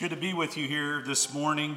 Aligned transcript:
good 0.00 0.08
to 0.08 0.16
be 0.16 0.32
with 0.32 0.56
you 0.56 0.66
here 0.66 1.02
this 1.02 1.34
morning. 1.34 1.76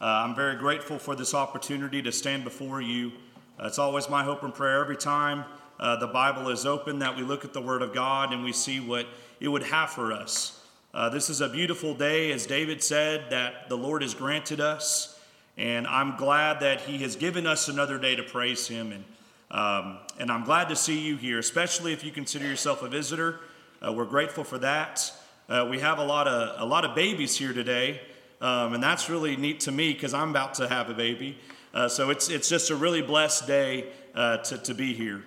Uh, 0.00 0.06
I'm 0.06 0.34
very 0.34 0.56
grateful 0.56 0.98
for 0.98 1.14
this 1.14 1.34
opportunity 1.34 2.02
to 2.02 2.10
stand 2.10 2.42
before 2.42 2.80
you. 2.80 3.12
Uh, 3.60 3.68
it's 3.68 3.78
always 3.78 4.10
my 4.10 4.24
hope 4.24 4.42
and 4.42 4.52
prayer 4.52 4.80
every 4.80 4.96
time 4.96 5.44
uh, 5.78 5.94
the 5.94 6.08
Bible 6.08 6.48
is 6.48 6.66
open 6.66 6.98
that 6.98 7.16
we 7.16 7.22
look 7.22 7.44
at 7.44 7.52
the 7.52 7.60
Word 7.60 7.80
of 7.80 7.94
God 7.94 8.32
and 8.32 8.42
we 8.42 8.52
see 8.52 8.80
what 8.80 9.06
it 9.38 9.46
would 9.46 9.62
have 9.62 9.90
for 9.90 10.12
us. 10.12 10.60
Uh, 10.92 11.10
this 11.10 11.30
is 11.30 11.40
a 11.40 11.48
beautiful 11.48 11.94
day, 11.94 12.32
as 12.32 12.44
David 12.44 12.82
said, 12.82 13.30
that 13.30 13.68
the 13.68 13.76
Lord 13.76 14.02
has 14.02 14.14
granted 14.14 14.60
us, 14.60 15.16
and 15.56 15.86
I'm 15.86 16.16
glad 16.16 16.58
that 16.58 16.80
He 16.80 16.98
has 17.04 17.14
given 17.14 17.46
us 17.46 17.68
another 17.68 18.00
day 18.00 18.16
to 18.16 18.24
praise 18.24 18.66
Him. 18.66 18.90
And, 18.90 19.04
um, 19.52 19.98
and 20.18 20.32
I'm 20.32 20.42
glad 20.42 20.70
to 20.70 20.74
see 20.76 20.98
you 20.98 21.16
here, 21.16 21.38
especially 21.38 21.92
if 21.92 22.02
you 22.02 22.10
consider 22.10 22.48
yourself 22.48 22.82
a 22.82 22.88
visitor. 22.88 23.38
Uh, 23.80 23.92
we're 23.92 24.06
grateful 24.06 24.42
for 24.42 24.58
that. 24.58 25.12
Uh, 25.48 25.66
we 25.70 25.78
have 25.78 25.98
a 25.98 26.04
lot 26.04 26.28
of 26.28 26.60
a 26.60 26.66
lot 26.66 26.84
of 26.84 26.94
babies 26.94 27.34
here 27.34 27.54
today, 27.54 28.02
um, 28.42 28.74
and 28.74 28.82
that's 28.82 29.08
really 29.08 29.34
neat 29.34 29.60
to 29.60 29.72
me 29.72 29.94
because 29.94 30.12
I'm 30.12 30.28
about 30.28 30.52
to 30.54 30.68
have 30.68 30.90
a 30.90 30.94
baby. 30.94 31.38
Uh, 31.72 31.88
so 31.88 32.10
it's 32.10 32.28
it's 32.28 32.50
just 32.50 32.68
a 32.68 32.76
really 32.76 33.00
blessed 33.00 33.46
day 33.46 33.86
uh, 34.14 34.36
to 34.38 34.58
to 34.58 34.74
be 34.74 34.92
here. 34.92 35.24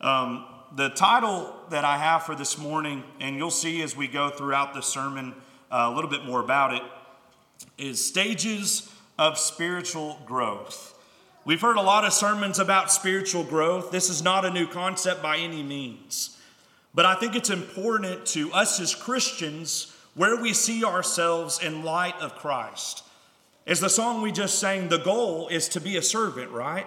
Um, 0.00 0.44
the 0.76 0.90
title 0.90 1.52
that 1.70 1.84
I 1.84 1.98
have 1.98 2.22
for 2.22 2.36
this 2.36 2.56
morning, 2.56 3.02
and 3.18 3.36
you'll 3.36 3.50
see 3.50 3.82
as 3.82 3.96
we 3.96 4.06
go 4.06 4.30
throughout 4.30 4.72
the 4.72 4.82
sermon 4.82 5.34
uh, 5.72 5.90
a 5.90 5.94
little 5.94 6.10
bit 6.10 6.24
more 6.24 6.38
about 6.38 6.72
it, 6.72 6.82
is 7.76 8.04
stages 8.04 8.88
of 9.18 9.36
spiritual 9.36 10.20
growth. 10.26 10.96
We've 11.44 11.60
heard 11.60 11.76
a 11.76 11.82
lot 11.82 12.04
of 12.04 12.12
sermons 12.12 12.60
about 12.60 12.92
spiritual 12.92 13.42
growth. 13.42 13.90
This 13.90 14.10
is 14.10 14.22
not 14.22 14.44
a 14.44 14.50
new 14.50 14.68
concept 14.68 15.22
by 15.22 15.38
any 15.38 15.64
means. 15.64 16.35
But 16.96 17.04
I 17.04 17.14
think 17.14 17.36
it's 17.36 17.50
important 17.50 18.24
to 18.28 18.50
us 18.54 18.80
as 18.80 18.94
Christians 18.94 19.94
where 20.14 20.34
we 20.34 20.54
see 20.54 20.82
ourselves 20.82 21.62
in 21.62 21.84
light 21.84 22.18
of 22.20 22.36
Christ. 22.36 23.04
As 23.66 23.80
the 23.80 23.90
song 23.90 24.22
we 24.22 24.32
just 24.32 24.58
sang, 24.58 24.88
the 24.88 24.96
goal 24.96 25.46
is 25.48 25.68
to 25.68 25.80
be 25.80 25.98
a 25.98 26.02
servant, 26.02 26.50
right? 26.52 26.86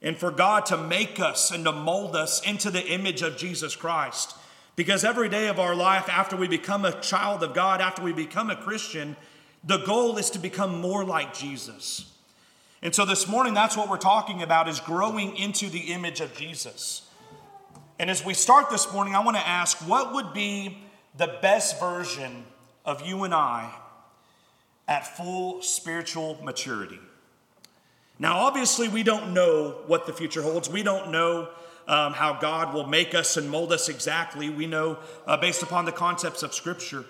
And 0.00 0.16
for 0.16 0.30
God 0.30 0.64
to 0.66 0.78
make 0.78 1.20
us 1.20 1.50
and 1.50 1.66
to 1.66 1.72
mold 1.72 2.16
us 2.16 2.40
into 2.46 2.70
the 2.70 2.86
image 2.86 3.20
of 3.20 3.36
Jesus 3.36 3.76
Christ. 3.76 4.34
Because 4.74 5.04
every 5.04 5.28
day 5.28 5.48
of 5.48 5.60
our 5.60 5.74
life, 5.74 6.08
after 6.08 6.34
we 6.34 6.48
become 6.48 6.86
a 6.86 6.98
child 7.02 7.42
of 7.42 7.52
God, 7.52 7.82
after 7.82 8.02
we 8.02 8.14
become 8.14 8.48
a 8.48 8.56
Christian, 8.56 9.16
the 9.62 9.84
goal 9.84 10.16
is 10.16 10.30
to 10.30 10.38
become 10.38 10.80
more 10.80 11.04
like 11.04 11.34
Jesus. 11.34 12.10
And 12.80 12.94
so 12.94 13.04
this 13.04 13.28
morning, 13.28 13.52
that's 13.52 13.76
what 13.76 13.90
we're 13.90 13.98
talking 13.98 14.42
about 14.42 14.66
is 14.66 14.80
growing 14.80 15.36
into 15.36 15.68
the 15.68 15.92
image 15.92 16.22
of 16.22 16.34
Jesus. 16.34 17.05
And 17.98 18.10
as 18.10 18.24
we 18.24 18.34
start 18.34 18.68
this 18.68 18.92
morning, 18.92 19.14
I 19.14 19.20
want 19.20 19.36
to 19.38 19.46
ask 19.46 19.78
what 19.88 20.12
would 20.12 20.34
be 20.34 20.78
the 21.16 21.38
best 21.40 21.80
version 21.80 22.44
of 22.84 23.06
you 23.06 23.24
and 23.24 23.32
I 23.32 23.72
at 24.86 25.16
full 25.16 25.62
spiritual 25.62 26.38
maturity? 26.42 27.00
Now, 28.18 28.38
obviously, 28.38 28.88
we 28.88 29.02
don't 29.02 29.32
know 29.32 29.78
what 29.86 30.06
the 30.06 30.12
future 30.12 30.42
holds. 30.42 30.68
We 30.68 30.82
don't 30.82 31.10
know 31.10 31.48
um, 31.88 32.12
how 32.12 32.34
God 32.34 32.74
will 32.74 32.86
make 32.86 33.14
us 33.14 33.36
and 33.36 33.48
mold 33.48 33.72
us 33.72 33.88
exactly. 33.88 34.50
We 34.50 34.66
know 34.66 34.98
uh, 35.26 35.38
based 35.38 35.62
upon 35.62 35.86
the 35.86 35.92
concepts 35.92 36.42
of 36.42 36.52
Scripture. 36.52 37.04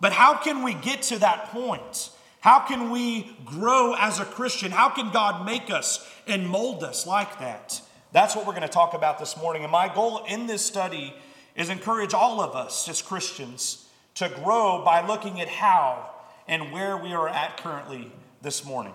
But 0.00 0.12
how 0.12 0.34
can 0.34 0.62
we 0.62 0.74
get 0.74 1.02
to 1.02 1.18
that 1.20 1.46
point? 1.52 2.10
How 2.40 2.60
can 2.60 2.90
we 2.90 3.34
grow 3.44 3.94
as 3.98 4.20
a 4.20 4.24
Christian? 4.24 4.72
How 4.72 4.90
can 4.90 5.10
God 5.10 5.46
make 5.46 5.70
us 5.70 6.06
and 6.26 6.46
mold 6.46 6.82
us 6.82 7.06
like 7.06 7.38
that? 7.38 7.80
That's 8.12 8.36
what 8.36 8.46
we're 8.46 8.52
going 8.52 8.62
to 8.62 8.68
talk 8.68 8.92
about 8.92 9.18
this 9.18 9.36
morning. 9.38 9.62
And 9.62 9.72
my 9.72 9.92
goal 9.92 10.24
in 10.28 10.46
this 10.46 10.64
study 10.64 11.14
is 11.56 11.70
encourage 11.70 12.12
all 12.12 12.40
of 12.40 12.54
us 12.54 12.88
as 12.88 13.00
Christians 13.00 13.88
to 14.16 14.28
grow 14.28 14.82
by 14.84 15.06
looking 15.06 15.40
at 15.40 15.48
how 15.48 16.10
and 16.46 16.72
where 16.72 16.96
we 16.96 17.14
are 17.14 17.28
at 17.28 17.56
currently 17.56 18.12
this 18.42 18.64
morning. 18.64 18.92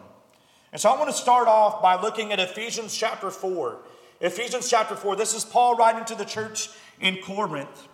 And 0.72 0.80
so 0.80 0.90
I 0.90 0.98
want 0.98 1.10
to 1.10 1.16
start 1.16 1.48
off 1.48 1.82
by 1.82 2.00
looking 2.00 2.32
at 2.32 2.40
Ephesians 2.40 2.95
chapter 2.95 3.32
4. 3.32 3.80
Ephesians 4.22 4.70
chapter 4.70 4.95
4, 4.95 5.16
this 5.16 5.34
is 5.34 5.44
Paul 5.44 5.76
writing 5.76 6.05
to 6.05 6.16
the 6.16 6.26
church 6.26 6.70
in 6.99 7.17
Corinth. 7.17 7.88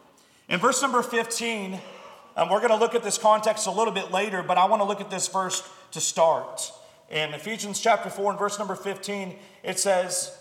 In 0.50 0.59
verse 0.59 0.81
number 0.81 1.01
15, 1.01 1.79
and 2.35 2.50
we're 2.50 2.59
going 2.59 2.72
to 2.72 2.78
look 2.78 2.95
at 2.95 3.03
this 3.03 3.17
context 3.17 3.67
a 3.67 3.72
little 3.72 3.94
bit 3.94 4.11
later, 4.11 4.44
but 4.44 4.57
I 4.57 4.66
want 4.66 4.81
to 4.81 4.85
look 4.85 5.00
at 5.00 5.09
this 5.09 5.28
verse 5.28 5.67
to 5.91 6.01
start. 6.01 6.72
In 7.09 7.34
Ephesians 7.34 7.79
chapter 7.79 8.09
4 8.09 8.31
and 8.31 8.40
verse 8.40 8.57
number 8.59 8.75
15, 8.75 9.35
it 9.63 9.79
says, 9.79 10.38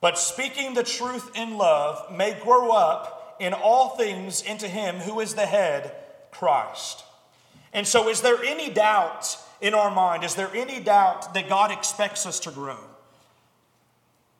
but 0.00 0.18
speaking 0.18 0.74
the 0.74 0.82
truth 0.82 1.30
in 1.34 1.58
love 1.58 2.12
may 2.12 2.38
grow 2.42 2.70
up 2.70 3.36
in 3.40 3.52
all 3.52 3.90
things 3.90 4.42
into 4.42 4.68
him 4.68 4.96
who 4.96 5.20
is 5.20 5.34
the 5.34 5.46
head, 5.46 5.94
Christ. 6.30 7.04
And 7.72 7.86
so, 7.86 8.08
is 8.08 8.20
there 8.20 8.42
any 8.42 8.70
doubt 8.70 9.36
in 9.60 9.74
our 9.74 9.90
mind? 9.90 10.24
Is 10.24 10.34
there 10.34 10.50
any 10.54 10.80
doubt 10.80 11.34
that 11.34 11.48
God 11.48 11.70
expects 11.70 12.26
us 12.26 12.40
to 12.40 12.50
grow? 12.50 12.78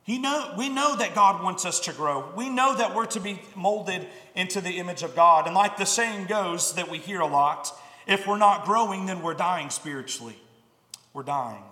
He 0.04 0.18
know, 0.18 0.54
we 0.56 0.70
know 0.70 0.96
that 0.96 1.14
God 1.14 1.42
wants 1.42 1.66
us 1.66 1.80
to 1.80 1.92
grow. 1.92 2.32
We 2.34 2.48
know 2.48 2.74
that 2.74 2.94
we're 2.94 3.04
to 3.06 3.20
be 3.20 3.42
molded 3.54 4.06
into 4.34 4.62
the 4.62 4.78
image 4.78 5.02
of 5.02 5.14
God. 5.14 5.46
And 5.46 5.54
like 5.54 5.76
the 5.76 5.84
saying 5.84 6.26
goes 6.28 6.74
that 6.76 6.90
we 6.90 6.96
hear 6.96 7.20
a 7.20 7.26
lot, 7.26 7.70
if 8.06 8.26
we're 8.26 8.38
not 8.38 8.64
growing, 8.64 9.04
then 9.04 9.20
we're 9.20 9.34
dying 9.34 9.68
spiritually. 9.68 10.38
We're 11.12 11.24
dying. 11.24 11.62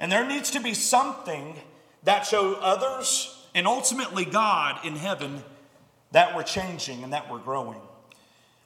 And 0.00 0.10
there 0.10 0.26
needs 0.26 0.50
to 0.50 0.60
be 0.60 0.74
something 0.74 1.54
that 2.04 2.26
show 2.26 2.54
others 2.54 3.36
and 3.54 3.66
ultimately 3.66 4.24
God 4.24 4.84
in 4.84 4.96
heaven 4.96 5.42
that 6.12 6.36
we're 6.36 6.42
changing 6.42 7.02
and 7.02 7.12
that 7.12 7.30
we're 7.30 7.38
growing. 7.38 7.80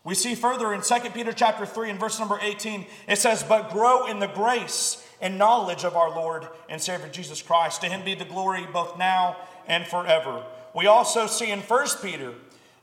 We 0.04 0.14
see 0.14 0.34
further 0.34 0.72
in 0.72 0.82
2 0.82 1.10
Peter 1.10 1.32
chapter 1.32 1.66
3 1.66 1.90
and 1.90 2.00
verse 2.00 2.18
number 2.18 2.38
18, 2.40 2.86
it 3.08 3.18
says, 3.18 3.42
But 3.42 3.70
grow 3.70 4.06
in 4.06 4.20
the 4.20 4.26
grace 4.26 5.04
and 5.20 5.36
knowledge 5.36 5.84
of 5.84 5.96
our 5.96 6.10
Lord 6.10 6.48
and 6.68 6.80
Savior 6.80 7.08
Jesus 7.08 7.42
Christ. 7.42 7.82
To 7.82 7.88
him 7.88 8.04
be 8.04 8.14
the 8.14 8.24
glory 8.24 8.66
both 8.72 8.98
now 8.98 9.36
and 9.66 9.86
forever. 9.86 10.44
We 10.74 10.86
also 10.86 11.26
see 11.26 11.50
in 11.50 11.60
1 11.60 11.86
Peter 12.02 12.34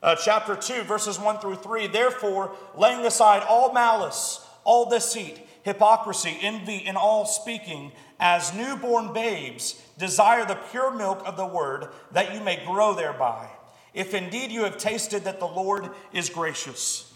uh, 0.02 0.14
chapter 0.16 0.54
2, 0.54 0.82
verses 0.82 1.18
1 1.18 1.38
through 1.38 1.56
3, 1.56 1.88
therefore, 1.88 2.52
laying 2.76 3.04
aside 3.04 3.42
all 3.48 3.72
malice, 3.72 4.46
all 4.64 4.88
deceit, 4.88 5.40
hypocrisy, 5.62 6.36
envy, 6.40 6.84
and 6.86 6.96
all 6.96 7.24
speaking, 7.24 7.90
as 8.18 8.54
newborn 8.54 9.12
babes, 9.12 9.80
desire 9.98 10.44
the 10.44 10.58
pure 10.70 10.90
milk 10.90 11.22
of 11.24 11.36
the 11.36 11.46
word, 11.46 11.88
that 12.12 12.34
you 12.34 12.40
may 12.40 12.64
grow 12.64 12.94
thereby, 12.94 13.48
if 13.94 14.14
indeed 14.14 14.50
you 14.50 14.64
have 14.64 14.78
tasted 14.78 15.24
that 15.24 15.40
the 15.40 15.46
Lord 15.46 15.90
is 16.12 16.30
gracious. 16.30 17.12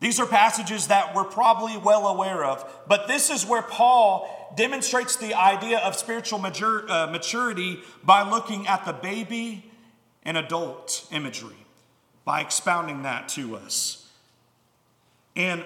These 0.00 0.18
are 0.18 0.26
passages 0.26 0.88
that 0.88 1.14
we're 1.14 1.22
probably 1.24 1.76
well 1.76 2.08
aware 2.08 2.44
of, 2.44 2.68
but 2.88 3.06
this 3.06 3.30
is 3.30 3.46
where 3.46 3.62
Paul 3.62 4.52
demonstrates 4.56 5.14
the 5.16 5.34
idea 5.34 5.78
of 5.78 5.94
spiritual 5.96 6.40
mature, 6.40 6.90
uh, 6.90 7.06
maturity 7.06 7.80
by 8.02 8.28
looking 8.28 8.66
at 8.66 8.84
the 8.84 8.92
baby 8.92 9.70
and 10.24 10.36
adult 10.36 11.06
imagery, 11.12 11.66
by 12.24 12.40
expounding 12.40 13.02
that 13.02 13.28
to 13.30 13.56
us. 13.56 14.10
And 15.36 15.64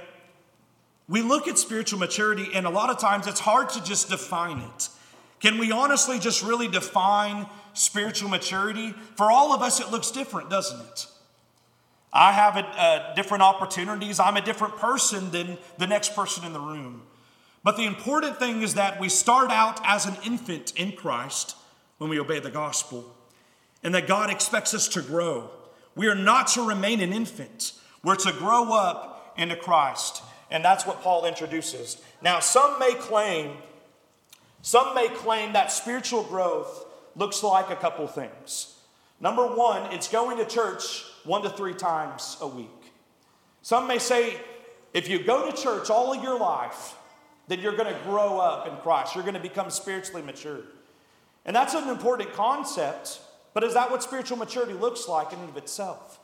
we 1.09 1.23
look 1.23 1.47
at 1.47 1.59
spiritual 1.59 1.99
maturity, 1.99 2.49
and 2.55 2.67
a 2.67 2.71
lot 2.71 2.91
of 2.91 2.99
times 2.99 3.27
it's 3.27 3.41
hard 3.41 3.69
to 3.71 3.85
just 3.85 4.11
define 4.11 4.59
it. 4.59 4.89
Can 5.41 5.59
we 5.59 5.71
honestly 5.71 6.19
just 6.19 6.43
really 6.43 6.67
define 6.67 7.47
spiritual 7.75 8.29
maturity? 8.29 8.93
For 9.17 9.31
all 9.31 9.55
of 9.55 9.63
us, 9.63 9.81
it 9.81 9.91
looks 9.91 10.11
different, 10.11 10.51
doesn't 10.51 10.81
it? 10.81 11.07
I 12.13 12.33
have 12.33 12.57
a, 12.57 13.13
different 13.15 13.43
opportunities. 13.43 14.19
I'm 14.19 14.37
a 14.37 14.41
different 14.41 14.77
person 14.77 15.31
than 15.31 15.59
the 15.79 15.87
next 15.87 16.15
person 16.15 16.45
in 16.45 16.53
the 16.53 16.61
room. 16.61 17.03
But 17.63 17.77
the 17.77 17.85
important 17.85 18.39
thing 18.39 18.63
is 18.63 18.75
that 18.75 18.99
we 18.99 19.09
start 19.09 19.51
out 19.51 19.81
as 19.85 20.07
an 20.07 20.17
infant 20.25 20.73
in 20.77 20.93
Christ 20.93 21.57
when 21.99 22.09
we 22.09 22.19
obey 22.19 22.41
the 22.41 22.51
gospel, 22.51 23.05
and 23.83 23.95
that 23.95 24.07
God 24.07 24.31
expects 24.31 24.73
us 24.75 24.89
to 24.89 25.03
grow. 25.03 25.51
We 25.95 26.09
are 26.09 26.15
not 26.15 26.49
to 26.49 26.63
remain 26.63 27.01
an 27.01 27.13
infant, 27.13 27.73
we're 28.03 28.17
to 28.17 28.33
grow 28.33 28.73
up 28.73 29.35
into 29.37 29.57
Christ. 29.57 30.23
And 30.51 30.65
that's 30.65 30.87
what 30.87 31.03
Paul 31.03 31.27
introduces. 31.27 32.01
Now, 32.23 32.41
some 32.41 32.79
may 32.79 32.95
claim, 32.95 33.57
some 34.63 34.95
may 34.95 35.09
claim 35.09 35.53
that 35.55 35.73
spiritual 35.73 36.23
growth 36.23 36.85
looks 37.17 37.43
like 37.43 37.71
a 37.71 37.77
couple 37.77 38.07
things. 38.07 38.77
Number 39.21 39.47
one, 39.47 39.93
it's 39.93 40.09
going 40.09 40.37
to 40.39 40.45
church 40.45 41.05
one 41.25 41.43
to 41.43 41.51
three 41.51 41.75
times 41.75 42.37
a 42.41 42.47
week. 42.47 42.69
Some 43.63 43.89
may 43.89 43.99
say, 43.99 44.37
if 44.93 45.09
you 45.09 45.23
go 45.23 45.51
to 45.51 45.57
church 45.57 45.91
all 45.91 46.13
of 46.13 46.23
your 46.23 46.39
life, 46.39 46.95
then 47.49 47.61
you're 47.61 47.77
going 47.77 47.93
to 47.93 48.01
grow 48.05 48.39
up 48.39 48.69
in 48.69 48.77
Christ. 48.77 49.15
You're 49.15 49.25
going 49.25 49.35
to 49.35 49.41
become 49.41 49.71
spiritually 49.71 50.23
mature. 50.23 50.61
And 51.45 51.55
that's 51.55 51.75
an 51.75 51.89
important 51.89 52.33
concept, 52.33 53.21
but 53.55 53.65
is 53.65 53.75
that 53.75 53.91
what 53.91 54.03
spiritual 54.03 54.37
maturity 54.37 54.75
looks 54.75 55.09
like 55.09 55.33
in 55.33 55.39
and 55.39 55.49
of 55.49 55.57
itself? 55.57 56.19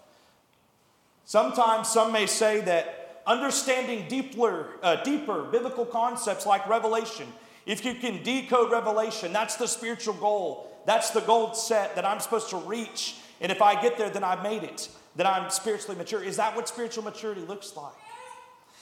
Sometimes 1.24 1.88
some 1.88 2.12
may 2.12 2.26
say 2.26 2.60
that 2.62 3.01
understanding 3.26 4.06
deeper, 4.08 4.68
uh, 4.82 5.02
deeper 5.02 5.44
biblical 5.44 5.84
concepts 5.84 6.46
like 6.46 6.68
Revelation. 6.68 7.26
If 7.66 7.84
you 7.84 7.94
can 7.94 8.22
decode 8.22 8.72
Revelation, 8.72 9.32
that's 9.32 9.56
the 9.56 9.68
spiritual 9.68 10.14
goal. 10.14 10.68
That's 10.84 11.10
the 11.10 11.20
goal 11.20 11.54
set 11.54 11.94
that 11.94 12.04
I'm 12.04 12.20
supposed 12.20 12.50
to 12.50 12.56
reach. 12.56 13.16
And 13.40 13.52
if 13.52 13.62
I 13.62 13.80
get 13.80 13.96
there, 13.96 14.10
then 14.10 14.24
I've 14.24 14.42
made 14.42 14.64
it. 14.64 14.88
Then 15.14 15.26
I'm 15.26 15.50
spiritually 15.50 15.96
mature. 15.96 16.22
Is 16.22 16.36
that 16.38 16.56
what 16.56 16.68
spiritual 16.68 17.04
maturity 17.04 17.42
looks 17.42 17.76
like? 17.76 17.92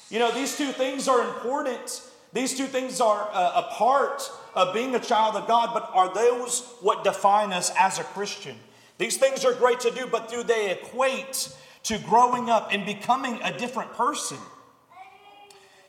You 0.09 0.19
know, 0.19 0.31
these 0.31 0.57
two 0.57 0.73
things 0.73 1.09
are 1.09 1.21
important. 1.21 2.03
These 2.33 2.57
two 2.57 2.67
things 2.67 3.01
are 3.01 3.29
uh, 3.33 3.65
a 3.67 3.75
part 3.75 4.31
of 4.55 4.73
being 4.73 4.95
a 4.95 5.01
child 5.01 5.37
of 5.37 5.47
God, 5.47 5.71
but 5.75 5.91
are 5.93 6.13
those 6.15 6.65
what 6.81 7.05
define 7.05 7.53
us 7.53 7.73
as 7.79 7.99
a 7.99 8.05
Christian? 8.05 8.57
These 8.99 9.17
things 9.17 9.45
are 9.45 9.55
great 9.55 9.81
to 9.81 9.91
do, 9.91 10.07
but 10.07 10.29
do 10.29 10.43
they 10.43 10.71
equate 10.71 11.57
to 11.85 11.99
growing 11.99 12.51
up 12.51 12.71
and 12.73 12.85
becoming 12.85 13.41
a 13.43 13.57
different 13.57 13.93
person? 13.95 14.39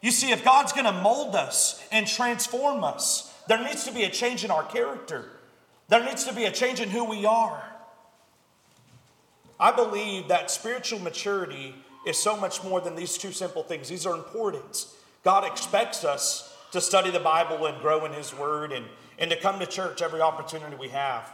You 0.01 0.11
see, 0.11 0.31
if 0.31 0.43
God's 0.43 0.73
going 0.73 0.85
to 0.85 0.91
mold 0.91 1.35
us 1.35 1.85
and 1.91 2.07
transform 2.07 2.83
us, 2.83 3.33
there 3.47 3.63
needs 3.63 3.85
to 3.85 3.93
be 3.93 4.03
a 4.03 4.09
change 4.09 4.43
in 4.43 4.51
our 4.51 4.63
character. 4.63 5.29
There 5.89 6.03
needs 6.03 6.23
to 6.25 6.33
be 6.33 6.45
a 6.45 6.51
change 6.51 6.79
in 6.79 6.89
who 6.89 7.03
we 7.03 7.25
are. 7.25 7.63
I 9.59 9.71
believe 9.71 10.29
that 10.29 10.49
spiritual 10.49 10.99
maturity 10.99 11.75
is 12.07 12.17
so 12.17 12.35
much 12.35 12.63
more 12.63 12.81
than 12.81 12.95
these 12.95 13.17
two 13.17 13.31
simple 13.31 13.61
things. 13.61 13.89
These 13.89 14.07
are 14.07 14.15
important. 14.15 14.87
God 15.23 15.45
expects 15.45 16.03
us 16.03 16.55
to 16.71 16.81
study 16.81 17.11
the 17.11 17.19
Bible 17.19 17.65
and 17.67 17.79
grow 17.79 18.05
in 18.05 18.13
His 18.13 18.33
Word 18.33 18.71
and, 18.71 18.85
and 19.19 19.29
to 19.29 19.37
come 19.37 19.59
to 19.59 19.67
church 19.67 20.01
every 20.01 20.21
opportunity 20.21 20.75
we 20.75 20.89
have. 20.89 21.31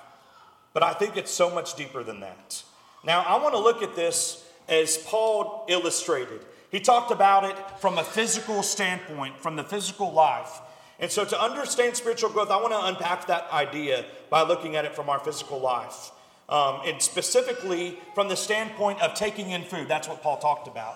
But 0.74 0.84
I 0.84 0.94
think 0.94 1.16
it's 1.16 1.32
so 1.32 1.50
much 1.50 1.76
deeper 1.76 2.04
than 2.04 2.20
that. 2.20 2.64
Now, 3.06 3.22
I 3.22 3.42
want 3.42 3.54
to 3.54 3.60
look 3.60 3.82
at 3.82 3.96
this 3.96 4.47
as 4.68 4.98
Paul 4.98 5.66
illustrated. 5.70 6.46
He 6.72 6.80
talked 6.80 7.12
about 7.12 7.46
it 7.46 7.56
from 7.80 7.98
a 7.98 8.04
physical 8.04 8.62
standpoint, 8.64 9.40
from 9.40 9.56
the 9.56 9.64
physical 9.64 10.12
life. 10.12 10.60
And 11.00 11.12
so, 11.12 11.24
to 11.26 11.42
understand 11.42 11.96
spiritual 11.96 12.30
growth, 12.30 12.50
I 12.50 12.58
want 12.58 12.74
to 12.74 12.86
unpack 12.86 13.28
that 13.28 13.50
idea 13.52 14.06
by 14.30 14.42
looking 14.42 14.76
at 14.76 14.84
it 14.84 14.96
from 14.96 15.10
our 15.10 15.20
physical 15.20 15.60
life. 15.60 16.12
Um, 16.50 16.82
and 16.86 17.02
specifically 17.02 17.98
from 18.16 18.30
the 18.30 18.38
standpoint 18.38 19.02
of 19.02 19.14
taking 19.16 19.52
in 19.52 19.64
food. 19.64 19.90
That's 19.90 20.08
what 20.08 20.22
Paul 20.24 20.38
talked 20.38 20.70
about. 20.70 20.96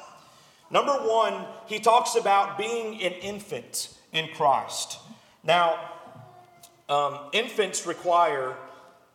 Number 0.72 0.94
one, 0.94 1.46
he 1.68 1.80
talks 1.80 2.16
about 2.16 2.58
being 2.58 3.02
an 3.04 3.12
infant 3.12 3.90
in 4.14 4.30
Christ. 4.30 4.98
Now, 5.44 5.92
um, 6.88 7.20
infants 7.34 7.86
require 7.86 8.56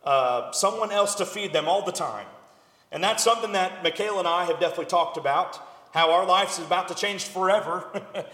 uh, 0.03 0.51
someone 0.51 0.91
else 0.91 1.15
to 1.15 1.25
feed 1.25 1.53
them 1.53 1.67
all 1.67 1.83
the 1.83 1.91
time. 1.91 2.27
And 2.91 3.03
that's 3.03 3.23
something 3.23 3.51
that 3.51 3.83
Michaela 3.83 4.19
and 4.19 4.27
I 4.27 4.45
have 4.45 4.59
definitely 4.59 4.85
talked 4.85 5.17
about 5.17 5.59
how 5.91 6.11
our 6.11 6.25
lives 6.25 6.59
is 6.59 6.65
about 6.65 6.87
to 6.89 6.95
change 6.95 7.25
forever 7.25 7.85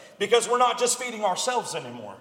because 0.19 0.49
we're 0.49 0.57
not 0.57 0.79
just 0.79 0.99
feeding 0.99 1.23
ourselves 1.23 1.75
anymore. 1.75 2.15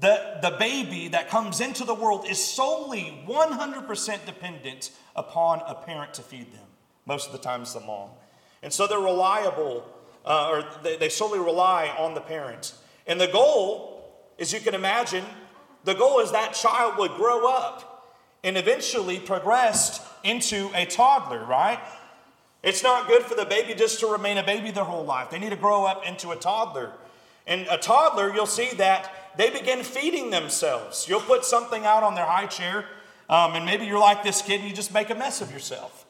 The, 0.00 0.38
the 0.42 0.56
baby 0.58 1.08
that 1.08 1.28
comes 1.28 1.60
into 1.60 1.84
the 1.84 1.94
world 1.94 2.26
is 2.28 2.42
solely 2.42 3.22
100% 3.26 4.26
dependent 4.26 4.90
upon 5.14 5.60
a 5.66 5.74
parent 5.74 6.14
to 6.14 6.22
feed 6.22 6.52
them. 6.52 6.64
Most 7.04 7.26
of 7.26 7.32
the 7.32 7.38
time, 7.38 7.62
it's 7.62 7.74
the 7.74 7.80
mom. 7.80 8.10
And 8.62 8.72
so 8.72 8.86
they're 8.86 8.98
reliable, 8.98 9.84
uh, 10.24 10.48
or 10.50 10.64
they, 10.82 10.96
they 10.96 11.08
solely 11.08 11.38
rely 11.38 11.94
on 11.98 12.14
the 12.14 12.20
parent. 12.20 12.74
And 13.06 13.20
the 13.20 13.26
goal, 13.26 14.12
as 14.38 14.52
you 14.52 14.60
can 14.60 14.74
imagine, 14.74 15.24
the 15.84 15.94
goal 15.94 16.20
is 16.20 16.32
that 16.32 16.54
child 16.54 16.96
would 16.98 17.12
grow 17.12 17.50
up 17.50 18.14
and 18.44 18.56
eventually 18.56 19.18
progress 19.18 20.06
into 20.24 20.70
a 20.74 20.86
toddler, 20.86 21.44
right? 21.44 21.78
It's 22.62 22.82
not 22.82 23.08
good 23.08 23.22
for 23.22 23.34
the 23.34 23.44
baby 23.44 23.74
just 23.74 24.00
to 24.00 24.06
remain 24.06 24.38
a 24.38 24.42
baby 24.42 24.70
their 24.70 24.84
whole 24.84 25.04
life. 25.04 25.30
They 25.30 25.38
need 25.38 25.50
to 25.50 25.56
grow 25.56 25.84
up 25.84 26.06
into 26.06 26.30
a 26.30 26.36
toddler. 26.36 26.92
And 27.46 27.66
a 27.68 27.76
toddler, 27.76 28.32
you'll 28.32 28.46
see 28.46 28.70
that 28.76 29.34
they 29.36 29.50
begin 29.50 29.82
feeding 29.82 30.30
themselves. 30.30 31.06
You'll 31.08 31.20
put 31.20 31.44
something 31.44 31.84
out 31.84 32.02
on 32.02 32.14
their 32.14 32.24
high 32.24 32.46
chair, 32.46 32.84
um, 33.28 33.54
and 33.54 33.64
maybe 33.64 33.84
you're 33.86 33.98
like 33.98 34.22
this 34.22 34.42
kid 34.42 34.60
and 34.60 34.68
you 34.68 34.74
just 34.74 34.94
make 34.94 35.10
a 35.10 35.14
mess 35.14 35.40
of 35.40 35.50
yourself. 35.52 36.06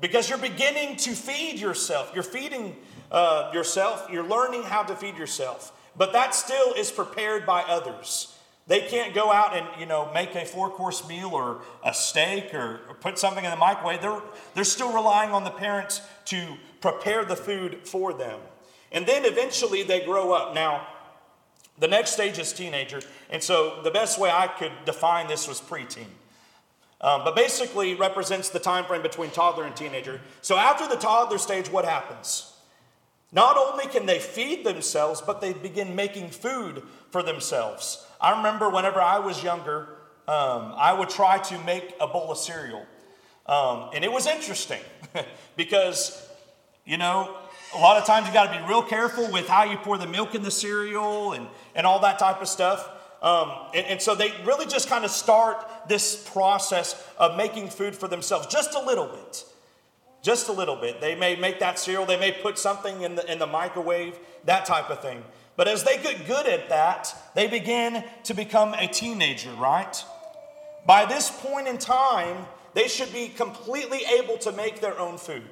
Because 0.00 0.28
you're 0.28 0.38
beginning 0.38 0.96
to 0.98 1.12
feed 1.12 1.58
yourself. 1.58 2.12
You're 2.12 2.22
feeding 2.22 2.76
uh, 3.10 3.50
yourself, 3.54 4.08
you're 4.10 4.26
learning 4.26 4.64
how 4.64 4.82
to 4.82 4.94
feed 4.94 5.16
yourself. 5.16 5.72
But 5.96 6.12
that 6.12 6.34
still 6.34 6.74
is 6.74 6.90
prepared 6.90 7.46
by 7.46 7.62
others. 7.62 8.35
They 8.66 8.80
can't 8.80 9.14
go 9.14 9.30
out 9.30 9.56
and 9.56 9.66
you 9.78 9.86
know 9.86 10.10
make 10.12 10.34
a 10.34 10.44
four 10.44 10.70
course 10.70 11.06
meal 11.08 11.30
or 11.32 11.62
a 11.84 11.94
steak 11.94 12.52
or, 12.52 12.80
or, 12.88 12.94
put 12.94 13.18
something 13.18 13.44
in 13.44 13.50
the 13.50 13.56
microwave. 13.56 14.02
They're, 14.02 14.20
they're 14.54 14.64
still 14.64 14.92
relying 14.92 15.30
on 15.30 15.44
the 15.44 15.50
parents 15.50 16.00
to 16.26 16.56
prepare 16.80 17.24
the 17.24 17.36
food 17.36 17.86
for 17.86 18.12
them. 18.12 18.40
And 18.90 19.06
then 19.06 19.24
eventually 19.24 19.82
they 19.82 20.04
grow 20.04 20.32
up. 20.32 20.54
Now, 20.54 20.86
the 21.78 21.88
next 21.88 22.12
stage 22.12 22.38
is 22.38 22.52
teenager. 22.52 23.00
And 23.30 23.42
so 23.42 23.80
the 23.82 23.90
best 23.90 24.18
way 24.18 24.30
I 24.30 24.46
could 24.46 24.72
define 24.84 25.28
this 25.28 25.46
was 25.46 25.60
preteen. 25.60 26.06
Um, 27.00 27.22
but 27.24 27.36
basically 27.36 27.94
represents 27.94 28.48
the 28.48 28.58
time 28.58 28.84
frame 28.84 29.02
between 29.02 29.30
toddler 29.30 29.64
and 29.64 29.76
teenager. 29.76 30.20
So 30.40 30.56
after 30.56 30.88
the 30.88 30.96
toddler 30.96 31.38
stage, 31.38 31.68
what 31.70 31.84
happens? 31.84 32.54
Not 33.32 33.58
only 33.58 33.86
can 33.86 34.06
they 34.06 34.18
feed 34.18 34.64
themselves, 34.64 35.20
but 35.20 35.40
they 35.40 35.52
begin 35.52 35.94
making 35.94 36.30
food 36.30 36.82
for 37.10 37.22
themselves. 37.22 38.05
I 38.20 38.36
remember 38.36 38.68
whenever 38.70 39.00
I 39.00 39.18
was 39.18 39.42
younger, 39.42 39.88
um, 40.28 40.72
I 40.76 40.92
would 40.92 41.08
try 41.08 41.38
to 41.38 41.58
make 41.60 41.94
a 42.00 42.06
bowl 42.06 42.32
of 42.32 42.38
cereal. 42.38 42.84
Um, 43.46 43.90
and 43.94 44.04
it 44.04 44.10
was 44.10 44.26
interesting 44.26 44.80
because, 45.56 46.26
you 46.84 46.96
know, 46.96 47.36
a 47.74 47.78
lot 47.78 47.96
of 47.96 48.06
times 48.06 48.26
you 48.26 48.32
got 48.32 48.52
to 48.52 48.60
be 48.60 48.66
real 48.66 48.82
careful 48.82 49.30
with 49.30 49.48
how 49.48 49.64
you 49.64 49.76
pour 49.78 49.98
the 49.98 50.06
milk 50.06 50.34
in 50.34 50.42
the 50.42 50.50
cereal 50.50 51.32
and, 51.32 51.46
and 51.74 51.86
all 51.86 52.00
that 52.00 52.18
type 52.18 52.40
of 52.40 52.48
stuff. 52.48 52.88
Um, 53.22 53.52
and, 53.74 53.86
and, 53.86 54.02
so 54.02 54.14
they 54.14 54.32
really 54.44 54.66
just 54.66 54.88
kind 54.88 55.04
of 55.04 55.10
start 55.10 55.66
this 55.88 56.28
process 56.30 57.02
of 57.18 57.36
making 57.36 57.70
food 57.70 57.96
for 57.96 58.08
themselves 58.08 58.46
just 58.46 58.74
a 58.74 58.80
little 58.80 59.06
bit. 59.06 59.44
Just 60.22 60.48
a 60.48 60.52
little 60.52 60.76
bit. 60.76 61.00
They 61.00 61.14
may 61.14 61.34
make 61.36 61.60
that 61.60 61.78
cereal, 61.78 62.04
they 62.04 62.18
may 62.18 62.32
put 62.32 62.58
something 62.58 63.02
in 63.02 63.14
the, 63.14 63.30
in 63.30 63.38
the 63.38 63.46
microwave, 63.46 64.18
that 64.44 64.66
type 64.66 64.90
of 64.90 65.00
thing. 65.00 65.22
But 65.56 65.68
as 65.68 65.84
they 65.84 65.96
get 65.96 66.26
good 66.26 66.46
at 66.46 66.68
that, 66.68 67.14
they 67.34 67.46
begin 67.46 68.04
to 68.24 68.34
become 68.34 68.74
a 68.74 68.86
teenager, 68.86 69.52
right? 69.52 70.04
By 70.86 71.06
this 71.06 71.30
point 71.30 71.66
in 71.66 71.78
time, 71.78 72.46
they 72.74 72.88
should 72.88 73.12
be 73.12 73.28
completely 73.28 74.00
able 74.18 74.36
to 74.38 74.52
make 74.52 74.80
their 74.80 74.98
own 74.98 75.16
food. 75.16 75.48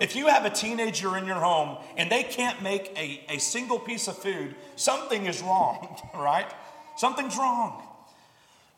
If 0.00 0.16
you 0.16 0.26
have 0.26 0.44
a 0.44 0.50
teenager 0.50 1.16
in 1.16 1.26
your 1.26 1.36
home 1.36 1.78
and 1.96 2.10
they 2.10 2.24
can't 2.24 2.60
make 2.62 2.92
a, 2.96 3.22
a 3.28 3.38
single 3.38 3.78
piece 3.78 4.08
of 4.08 4.18
food, 4.18 4.54
something 4.74 5.26
is 5.26 5.40
wrong, 5.42 6.00
right? 6.14 6.50
Something's 6.96 7.36
wrong. 7.36 7.82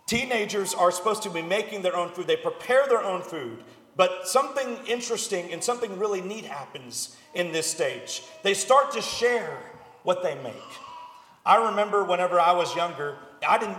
Teenagers 0.06 0.74
are 0.74 0.90
supposed 0.90 1.22
to 1.22 1.30
be 1.30 1.42
making 1.42 1.82
their 1.82 1.96
own 1.96 2.10
food, 2.10 2.26
they 2.26 2.36
prepare 2.36 2.86
their 2.88 3.02
own 3.02 3.22
food. 3.22 3.62
But 3.96 4.28
something 4.28 4.78
interesting 4.86 5.52
and 5.52 5.64
something 5.64 5.98
really 5.98 6.20
neat 6.20 6.44
happens 6.44 7.16
in 7.34 7.50
this 7.52 7.66
stage. 7.66 8.22
They 8.42 8.52
start 8.52 8.92
to 8.92 9.00
share 9.00 9.58
what 10.06 10.22
they 10.22 10.36
make. 10.36 10.54
I 11.44 11.68
remember 11.70 12.04
whenever 12.04 12.38
I 12.38 12.52
was 12.52 12.76
younger, 12.76 13.16
I 13.46 13.58
didn't, 13.58 13.78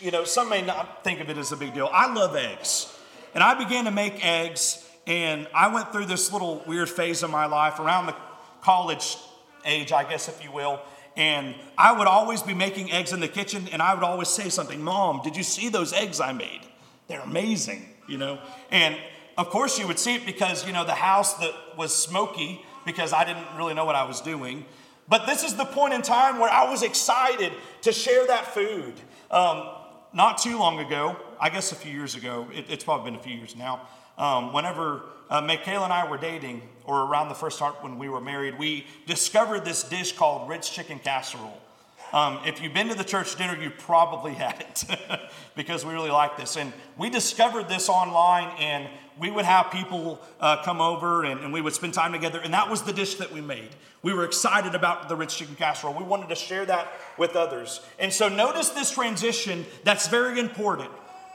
you 0.00 0.10
know, 0.10 0.24
some 0.24 0.48
may 0.48 0.60
not 0.60 1.04
think 1.04 1.20
of 1.20 1.30
it 1.30 1.38
as 1.38 1.52
a 1.52 1.56
big 1.56 1.72
deal. 1.72 1.88
I 1.92 2.12
love 2.12 2.34
eggs. 2.34 2.92
And 3.32 3.44
I 3.44 3.54
began 3.54 3.84
to 3.84 3.92
make 3.92 4.24
eggs 4.26 4.84
and 5.06 5.46
I 5.54 5.72
went 5.72 5.92
through 5.92 6.06
this 6.06 6.32
little 6.32 6.64
weird 6.66 6.90
phase 6.90 7.22
of 7.22 7.30
my 7.30 7.46
life 7.46 7.78
around 7.78 8.06
the 8.06 8.16
college 8.60 9.16
age, 9.64 9.92
I 9.92 10.02
guess, 10.02 10.28
if 10.28 10.42
you 10.42 10.50
will. 10.50 10.80
And 11.16 11.54
I 11.78 11.96
would 11.96 12.08
always 12.08 12.42
be 12.42 12.52
making 12.52 12.90
eggs 12.90 13.12
in 13.12 13.20
the 13.20 13.28
kitchen, 13.28 13.68
and 13.72 13.80
I 13.80 13.94
would 13.94 14.02
always 14.02 14.28
say 14.28 14.48
something, 14.48 14.82
Mom, 14.82 15.20
did 15.22 15.36
you 15.36 15.44
see 15.44 15.68
those 15.68 15.92
eggs 15.92 16.20
I 16.20 16.32
made? 16.32 16.60
They're 17.06 17.20
amazing, 17.20 17.88
you 18.08 18.18
know? 18.18 18.40
And 18.70 18.96
of 19.38 19.48
course, 19.50 19.78
you 19.78 19.86
would 19.86 19.98
see 19.98 20.16
it 20.16 20.26
because, 20.26 20.66
you 20.66 20.72
know, 20.72 20.84
the 20.84 20.92
house 20.92 21.34
that 21.34 21.52
was 21.78 21.94
smoky 21.94 22.62
because 22.84 23.12
I 23.12 23.24
didn't 23.24 23.46
really 23.56 23.74
know 23.74 23.84
what 23.84 23.94
I 23.94 24.04
was 24.04 24.20
doing. 24.20 24.64
But 25.08 25.26
this 25.26 25.44
is 25.44 25.54
the 25.54 25.64
point 25.64 25.94
in 25.94 26.02
time 26.02 26.38
where 26.38 26.50
I 26.50 26.68
was 26.68 26.82
excited 26.82 27.52
to 27.82 27.92
share 27.92 28.26
that 28.26 28.54
food. 28.54 28.94
Um, 29.30 29.68
not 30.12 30.38
too 30.38 30.58
long 30.58 30.78
ago, 30.80 31.16
I 31.38 31.50
guess 31.50 31.72
a 31.72 31.74
few 31.74 31.92
years 31.92 32.14
ago, 32.14 32.48
it, 32.52 32.66
it's 32.68 32.84
probably 32.84 33.10
been 33.10 33.20
a 33.20 33.22
few 33.22 33.34
years 33.34 33.54
now, 33.54 33.82
um, 34.18 34.52
whenever 34.52 35.02
uh, 35.28 35.40
Michaela 35.40 35.84
and 35.84 35.92
I 35.92 36.08
were 36.08 36.16
dating, 36.16 36.62
or 36.84 37.02
around 37.02 37.28
the 37.28 37.34
first 37.34 37.58
time 37.58 37.74
when 37.80 37.98
we 37.98 38.08
were 38.08 38.20
married, 38.20 38.58
we 38.58 38.86
discovered 39.06 39.64
this 39.64 39.82
dish 39.82 40.12
called 40.12 40.48
Ritz 40.48 40.70
chicken 40.70 40.98
casserole. 40.98 41.60
Um, 42.12 42.38
if 42.46 42.62
you've 42.62 42.72
been 42.72 42.88
to 42.88 42.94
the 42.94 43.04
church 43.04 43.36
dinner, 43.36 43.60
you 43.60 43.70
probably 43.70 44.32
had 44.34 44.60
it 44.60 45.00
because 45.56 45.84
we 45.84 45.92
really 45.92 46.10
like 46.10 46.36
this. 46.36 46.56
And 46.56 46.72
we 46.96 47.10
discovered 47.10 47.68
this 47.68 47.88
online, 47.88 48.54
and 48.58 48.88
we 49.18 49.30
would 49.30 49.44
have 49.44 49.70
people 49.70 50.20
uh, 50.40 50.62
come 50.62 50.80
over 50.80 51.24
and, 51.24 51.40
and, 51.40 51.52
we 51.52 51.60
would 51.60 51.74
spend 51.74 51.94
time 51.94 52.12
together. 52.12 52.38
And 52.38 52.52
that 52.52 52.68
was 52.68 52.82
the 52.82 52.92
dish 52.92 53.14
that 53.16 53.32
we 53.32 53.40
made. 53.40 53.70
We 54.02 54.12
were 54.12 54.24
excited 54.24 54.74
about 54.74 55.08
the 55.08 55.16
Ritz 55.16 55.36
chicken 55.36 55.54
casserole. 55.54 55.94
We 55.94 56.04
wanted 56.04 56.28
to 56.28 56.34
share 56.34 56.66
that 56.66 56.88
with 57.16 57.34
others. 57.34 57.80
And 57.98 58.12
so, 58.12 58.28
notice 58.28 58.70
this 58.70 58.90
transition 58.90 59.64
that's 59.84 60.08
very 60.08 60.38
important. 60.38 60.90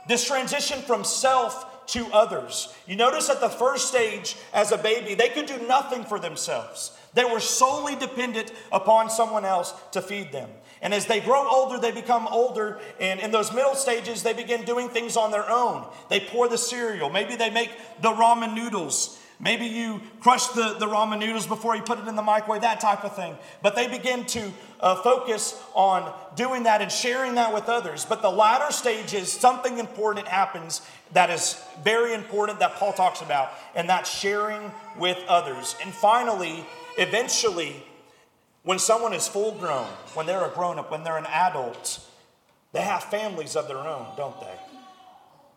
This 0.08 0.26
transition 0.26 0.82
from 0.82 1.04
self 1.04 1.88
to 1.88 2.06
others. 2.14 2.74
You 2.88 2.96
notice 2.96 3.30
at 3.30 3.42
the 3.42 3.50
first 3.50 3.88
stage, 3.88 4.38
as 4.54 4.72
a 4.72 4.78
baby, 4.78 5.16
they 5.16 5.30
could 5.30 5.46
do 5.46 5.68
nothing 5.68 6.04
for 6.04 6.20
themselves. 6.20 6.98
They 7.13 7.25
were 7.25 7.39
solely 7.39 7.96
dependent 7.96 8.51
upon 8.72 9.10
someone 9.10 9.46
else 9.46 9.74
to 9.91 10.01
feed 10.01 10.32
them. 10.32 10.50
And 10.82 10.94
as 10.94 11.06
they 11.06 11.20
grow 11.20 11.48
older, 11.48 11.77
they 11.77 11.91
become 11.91 12.27
older. 12.27 12.80
And 13.00 13.20
in 13.20 13.32
those 13.32 13.53
middle 13.53 13.75
stages, 13.75 14.24
they 14.24 14.34
begin 14.34 14.63
doing 14.63 14.89
things 14.89 15.15
on 15.15 15.32
their 15.32 15.50
own. 15.50 15.86
They 16.10 16.20
pour 16.20 16.48
the 16.48 16.58
cereal. 16.58 17.10
Maybe 17.10 17.36
they 17.36 17.50
make 17.50 17.72
the 18.01 18.12
ramen 18.12 18.56
noodles. 18.56 19.20
Maybe 19.39 19.65
you 19.65 20.01
crush 20.20 20.48
the, 20.50 20.75
the 20.80 20.86
ramen 20.86 21.20
noodles 21.20 21.48
before 21.48 21.75
you 21.75 21.82
put 21.82 21.98
it 21.98 22.08
in 22.08 22.15
the 22.15 22.22
microwave, 22.22 22.62
that 22.62 22.80
type 22.80 23.03
of 23.03 23.15
thing. 23.15 23.36
But 23.63 23.75
they 23.75 23.88
begin 23.88 24.25
to 24.27 24.51
uh, 24.80 24.96
focus 25.01 25.60
on 25.74 26.13
doing 26.36 26.63
that 26.63 26.82
and 26.82 26.91
sharing 26.91 27.36
that 27.36 27.51
with 27.51 27.68
others. 27.68 28.06
But 28.06 28.22
the 28.22 28.30
latter 28.30 28.72
stage 28.72 29.15
is 29.15 29.32
something 29.32 29.80
important 29.80 30.27
happens 30.27 30.82
that 31.13 31.32
is 31.32 31.60
very 31.84 32.13
important 32.13 32.60
that 32.60 32.75
Paul 32.75 32.94
talks 32.94 33.22
about, 33.22 33.50
and 33.74 33.89
that's 33.89 34.15
sharing 34.15 34.72
with 34.98 35.18
others. 35.27 35.75
And 35.84 35.91
finally, 35.91 36.63
eventually, 36.98 37.84
when 38.64 38.80
someone 38.80 39.14
is 39.14 39.28
full 39.28 39.54
grown, 39.54 39.88
when 40.14 40.26
they're 40.26 40.46
a 40.46 40.50
grown 40.50 40.80
up, 40.80 40.92
when 40.92 41.04
they're 41.04 41.18
an 41.18 41.26
adult, 41.26 42.00
they 42.74 42.82
have 42.82 43.04
families 43.04 43.56
of 43.56 43.68
their 43.68 43.78
own, 43.78 44.08
don't 44.16 44.40
they? 44.40 44.56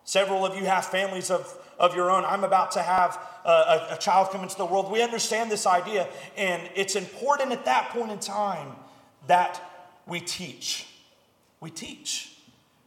Several 0.05 0.45
of 0.45 0.57
you 0.57 0.65
have 0.67 0.85
families 0.85 1.31
of, 1.31 1.57
of 1.79 1.95
your 1.95 2.11
own. 2.11 2.25
I'm 2.25 2.45
about 2.45 2.73
to 2.73 2.83
have 2.83 3.19
a, 3.45 3.89
a, 3.93 3.97
child 3.99 4.31
come 4.31 4.43
into 4.43 4.57
the 4.57 4.67
world. 4.67 4.91
We 4.91 5.03
understand 5.03 5.51
this 5.51 5.67
idea, 5.67 6.09
and 6.37 6.69
it's 6.75 6.95
important 6.95 7.53
at 7.53 7.65
that 7.65 7.91
point 7.91 8.11
in 8.11 8.19
time 8.19 8.73
that 9.29 9.63
we 10.07 10.21
teach. 10.21 10.87
We 11.61 11.71
teach. 11.71 12.37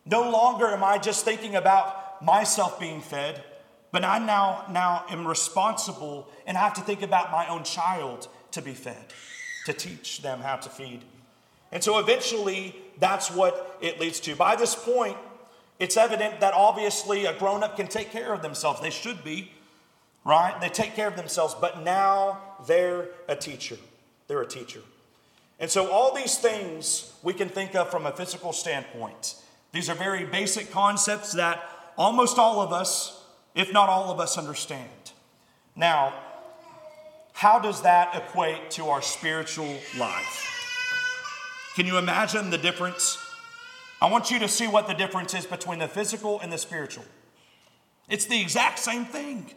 No 0.06 0.30
longer 0.30 0.68
am 0.68 0.84
I 0.84 1.00
just 1.00 1.26
thinking 1.26 1.56
about 1.56 2.24
myself 2.24 2.80
being 2.80 3.02
fed, 3.02 3.44
but 3.92 4.04
I 4.04 4.20
now, 4.20 4.66
now 4.70 5.06
am 5.10 5.28
responsible 5.28 6.28
and 6.46 6.58
I 6.58 6.62
have 6.62 6.76
to 6.76 6.82
think 6.82 7.02
about 7.02 7.32
my 7.32 7.48
own 7.48 7.64
child 7.64 8.28
to 8.58 8.62
be 8.64 8.74
fed, 8.74 9.14
to 9.66 9.74
teach 9.74 10.22
them 10.22 10.40
how 10.40 10.56
to 10.56 10.70
feed. 10.70 11.02
And 11.72 11.84
so 11.84 12.00
eventually, 12.00 12.76
that's 13.00 13.30
what 13.30 13.78
it 13.82 14.00
leads 14.00 14.20
to. 14.22 14.36
By 14.36 14.56
this 14.56 14.74
point, 14.74 15.16
it's 15.80 15.96
evident 15.96 16.40
that 16.40 16.54
obviously 16.56 17.26
a 17.26 17.38
grown 17.38 17.62
up 17.62 17.78
can 17.78 17.88
take 17.88 18.12
care 18.12 18.34
of 18.34 18.42
themselves. 18.42 18.82
They 18.82 18.90
should 18.90 19.24
be, 19.24 19.52
right? 20.26 20.60
They 20.60 20.70
take 20.70 20.96
care 20.96 21.08
of 21.08 21.16
themselves, 21.16 21.56
but 21.60 21.84
now 21.84 22.40
they're 22.68 23.10
a 23.28 23.36
teacher. 23.36 23.78
They're 24.28 24.42
a 24.42 24.48
teacher. 24.48 24.82
And 25.60 25.70
so, 25.70 25.92
all 25.92 26.16
these 26.16 26.38
things 26.38 27.14
we 27.24 27.34
can 27.34 27.50
think 27.50 27.76
of 27.76 27.90
from 27.92 28.06
a 28.06 28.12
physical 28.12 28.54
standpoint. 28.54 29.36
These 29.72 29.90
are 29.90 29.96
very 29.96 30.26
basic 30.26 30.72
concepts 30.72 31.34
that 31.34 31.64
almost 31.98 32.40
all 32.40 32.62
of 32.62 32.72
us, 32.72 33.24
if 33.54 33.72
not 33.72 33.90
all 33.90 34.12
of 34.12 34.20
us, 34.20 34.38
understand. 34.38 34.90
Now, 35.76 36.14
how 37.38 37.60
does 37.60 37.84
that 37.84 38.16
equate 38.16 38.72
to 38.72 38.88
our 38.88 39.00
spiritual 39.00 39.78
life? 39.96 41.72
Can 41.76 41.86
you 41.86 42.00
imagine 42.00 42.50
the 42.50 42.58
difference? 42.58 43.20
I 44.02 44.10
want 44.10 44.32
you 44.32 44.40
to 44.40 44.48
see 44.48 44.68
what 44.68 44.88
the 44.88 44.96
difference 44.96 45.36
is 45.36 45.46
between 45.46 45.78
the 45.78 45.88
physical 45.88 46.40
and 46.40 46.52
the 46.52 46.58
spiritual. 46.58 47.06
It's 48.10 48.26
the 48.26 48.42
exact 48.42 48.80
same 48.80 49.06
thing. 49.06 49.52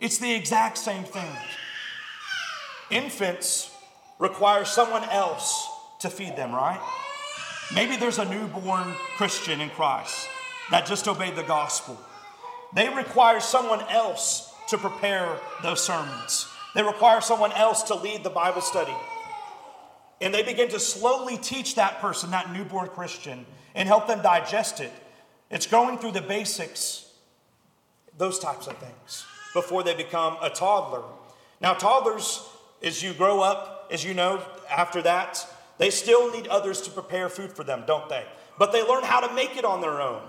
It's 0.00 0.16
the 0.16 0.32
exact 0.32 0.78
same 0.78 1.04
thing. 1.04 1.36
Infants 2.90 3.70
require 4.18 4.64
someone 4.64 5.04
else 5.10 5.68
to 5.98 6.08
feed 6.08 6.34
them, 6.34 6.54
right? 6.54 6.80
Maybe 7.74 7.96
there's 7.96 8.20
a 8.20 8.24
newborn 8.24 8.94
Christian 9.18 9.60
in 9.60 9.68
Christ 9.68 10.28
that 10.70 10.86
just 10.86 11.06
obeyed 11.06 11.36
the 11.36 11.42
gospel. 11.42 12.00
They 12.74 12.88
require 12.88 13.40
someone 13.40 13.82
else 13.90 14.50
to 14.68 14.78
prepare 14.78 15.36
those 15.62 15.84
sermons. 15.84 16.48
They 16.74 16.82
require 16.82 17.20
someone 17.20 17.52
else 17.52 17.82
to 17.84 17.94
lead 17.94 18.24
the 18.24 18.30
Bible 18.30 18.60
study. 18.60 18.94
And 20.20 20.32
they 20.32 20.42
begin 20.42 20.68
to 20.68 20.80
slowly 20.80 21.36
teach 21.36 21.74
that 21.74 22.00
person, 22.00 22.30
that 22.30 22.52
newborn 22.52 22.88
Christian, 22.88 23.44
and 23.74 23.88
help 23.88 24.06
them 24.06 24.22
digest 24.22 24.80
it. 24.80 24.92
It's 25.50 25.66
going 25.66 25.98
through 25.98 26.12
the 26.12 26.22
basics, 26.22 27.10
those 28.16 28.38
types 28.38 28.66
of 28.66 28.76
things, 28.78 29.26
before 29.52 29.82
they 29.82 29.94
become 29.94 30.36
a 30.40 30.48
toddler. 30.48 31.02
Now, 31.60 31.74
toddlers, 31.74 32.42
as 32.82 33.02
you 33.02 33.12
grow 33.12 33.40
up, 33.40 33.88
as 33.90 34.04
you 34.04 34.14
know, 34.14 34.42
after 34.70 35.02
that, 35.02 35.46
they 35.78 35.90
still 35.90 36.32
need 36.32 36.46
others 36.46 36.80
to 36.82 36.90
prepare 36.90 37.28
food 37.28 37.52
for 37.52 37.64
them, 37.64 37.84
don't 37.86 38.08
they? 38.08 38.24
But 38.58 38.72
they 38.72 38.86
learn 38.86 39.02
how 39.02 39.26
to 39.26 39.34
make 39.34 39.56
it 39.56 39.64
on 39.64 39.80
their 39.80 40.00
own. 40.00 40.22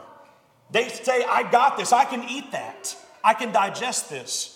They 0.72 0.90
say, 0.90 1.24
I 1.24 1.50
got 1.50 1.78
this, 1.78 1.94
I 1.94 2.06
can 2.06 2.28
eat 2.28 2.52
that, 2.52 2.96
I 3.24 3.34
can 3.34 3.52
digest 3.52 4.10
this. 4.10 4.53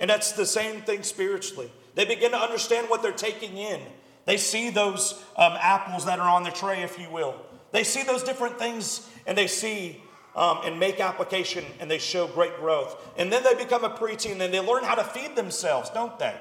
And 0.00 0.08
that's 0.08 0.32
the 0.32 0.46
same 0.46 0.80
thing 0.80 1.02
spiritually. 1.02 1.70
They 1.94 2.04
begin 2.04 2.32
to 2.32 2.38
understand 2.38 2.88
what 2.88 3.02
they're 3.02 3.12
taking 3.12 3.56
in. 3.56 3.80
They 4.24 4.38
see 4.38 4.70
those 4.70 5.22
um, 5.36 5.54
apples 5.60 6.06
that 6.06 6.18
are 6.18 6.28
on 6.28 6.42
the 6.42 6.50
tray, 6.50 6.82
if 6.82 6.98
you 6.98 7.10
will. 7.10 7.34
They 7.72 7.84
see 7.84 8.02
those 8.02 8.22
different 8.22 8.58
things 8.58 9.08
and 9.26 9.36
they 9.36 9.46
see 9.46 10.02
um, 10.34 10.60
and 10.64 10.78
make 10.78 11.00
application 11.00 11.64
and 11.78 11.90
they 11.90 11.98
show 11.98 12.26
great 12.26 12.56
growth. 12.56 13.12
And 13.16 13.32
then 13.32 13.42
they 13.44 13.54
become 13.54 13.84
a 13.84 13.90
preteen 13.90 14.40
and 14.40 14.52
they 14.52 14.60
learn 14.60 14.84
how 14.84 14.94
to 14.94 15.04
feed 15.04 15.36
themselves, 15.36 15.90
don't 15.90 16.18
they? 16.18 16.34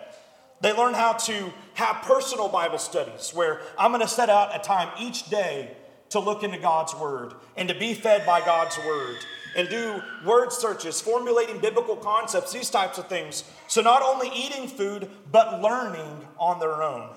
They 0.62 0.74
learn 0.74 0.94
how 0.94 1.14
to 1.14 1.54
have 1.76 2.04
personal 2.04 2.50
Bible 2.50 2.80
studies 2.80 3.32
where 3.34 3.62
I'm 3.78 3.92
going 3.92 4.02
to 4.02 4.08
set 4.08 4.30
out 4.30 4.56
a 4.56 4.60
time 4.60 4.90
each 5.00 5.30
day 5.30 5.76
to 6.10 6.20
look 6.20 6.44
into 6.44 6.58
God's 6.58 6.94
Word 6.96 7.34
and 7.56 7.70
to 7.70 7.76
be 7.76 7.94
fed 7.94 8.26
by 8.26 8.42
God's 8.42 8.78
Word 8.80 9.18
and 9.56 9.70
do 9.70 10.02
word 10.26 10.52
searches, 10.52 11.02
formulating 11.02 11.60
biblical 11.60 11.96
concepts, 11.96 12.52
these 12.52 12.70
types 12.70 12.98
of 12.98 13.08
things. 13.08 13.44
So, 13.68 13.82
not 13.82 14.02
only 14.02 14.30
eating 14.36 14.68
food, 14.68 15.10
but 15.32 15.62
learning 15.62 16.28
on 16.38 16.60
their 16.60 16.84
own. 16.84 17.10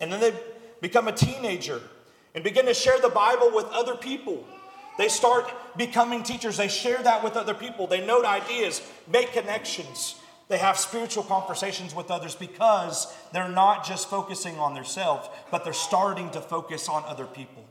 And 0.00 0.12
then 0.12 0.20
they 0.20 0.34
become 0.80 1.08
a 1.08 1.12
teenager 1.12 1.80
and 2.34 2.42
begin 2.42 2.66
to 2.66 2.74
share 2.74 3.00
the 3.00 3.08
Bible 3.08 3.50
with 3.54 3.66
other 3.66 3.94
people. 3.94 4.44
They 4.98 5.08
start 5.08 5.50
becoming 5.76 6.22
teachers. 6.22 6.56
They 6.56 6.68
share 6.68 7.02
that 7.02 7.24
with 7.24 7.36
other 7.36 7.54
people. 7.54 7.86
They 7.86 8.04
note 8.04 8.24
ideas, 8.24 8.82
make 9.10 9.32
connections. 9.32 10.16
They 10.48 10.58
have 10.58 10.76
spiritual 10.76 11.22
conversations 11.22 11.94
with 11.94 12.10
others 12.10 12.34
because 12.34 13.06
they're 13.32 13.48
not 13.48 13.86
just 13.86 14.10
focusing 14.10 14.58
on 14.58 14.74
themselves, 14.74 15.28
but 15.50 15.64
they're 15.64 15.72
starting 15.72 16.30
to 16.30 16.40
focus 16.40 16.88
on 16.88 17.04
other 17.06 17.24
people. 17.24 17.64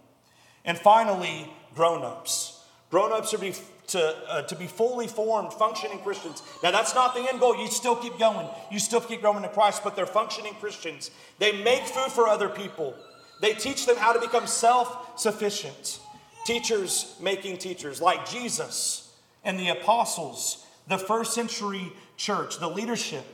And 0.65 0.77
finally, 0.77 1.51
grown 1.75 2.03
ups. 2.03 2.63
Grown 2.89 3.11
ups 3.11 3.33
are 3.33 3.37
be, 3.37 3.53
to, 3.91 4.15
uh, 4.29 4.41
to 4.43 4.55
be 4.55 4.67
fully 4.67 5.07
formed, 5.07 5.53
functioning 5.53 5.99
Christians. 5.99 6.41
Now, 6.63 6.71
that's 6.71 6.95
not 6.95 7.13
the 7.13 7.27
end 7.27 7.39
goal. 7.39 7.57
You 7.57 7.67
still 7.67 7.95
keep 7.95 8.17
going, 8.17 8.47
you 8.71 8.79
still 8.79 9.01
keep 9.01 9.21
growing 9.21 9.43
in 9.43 9.49
Christ, 9.49 9.83
but 9.83 9.95
they're 9.95 10.05
functioning 10.05 10.53
Christians. 10.55 11.11
They 11.39 11.61
make 11.63 11.83
food 11.83 12.11
for 12.11 12.27
other 12.27 12.49
people, 12.49 12.95
they 13.41 13.53
teach 13.53 13.85
them 13.85 13.97
how 13.97 14.13
to 14.13 14.19
become 14.19 14.47
self 14.47 15.19
sufficient. 15.19 15.99
Teachers 16.45 17.15
making 17.21 17.57
teachers, 17.57 18.01
like 18.01 18.27
Jesus 18.27 19.13
and 19.43 19.59
the 19.59 19.69
apostles, 19.69 20.65
the 20.87 20.97
first 20.97 21.33
century 21.33 21.93
church, 22.17 22.57
the 22.57 22.69
leadership, 22.69 23.25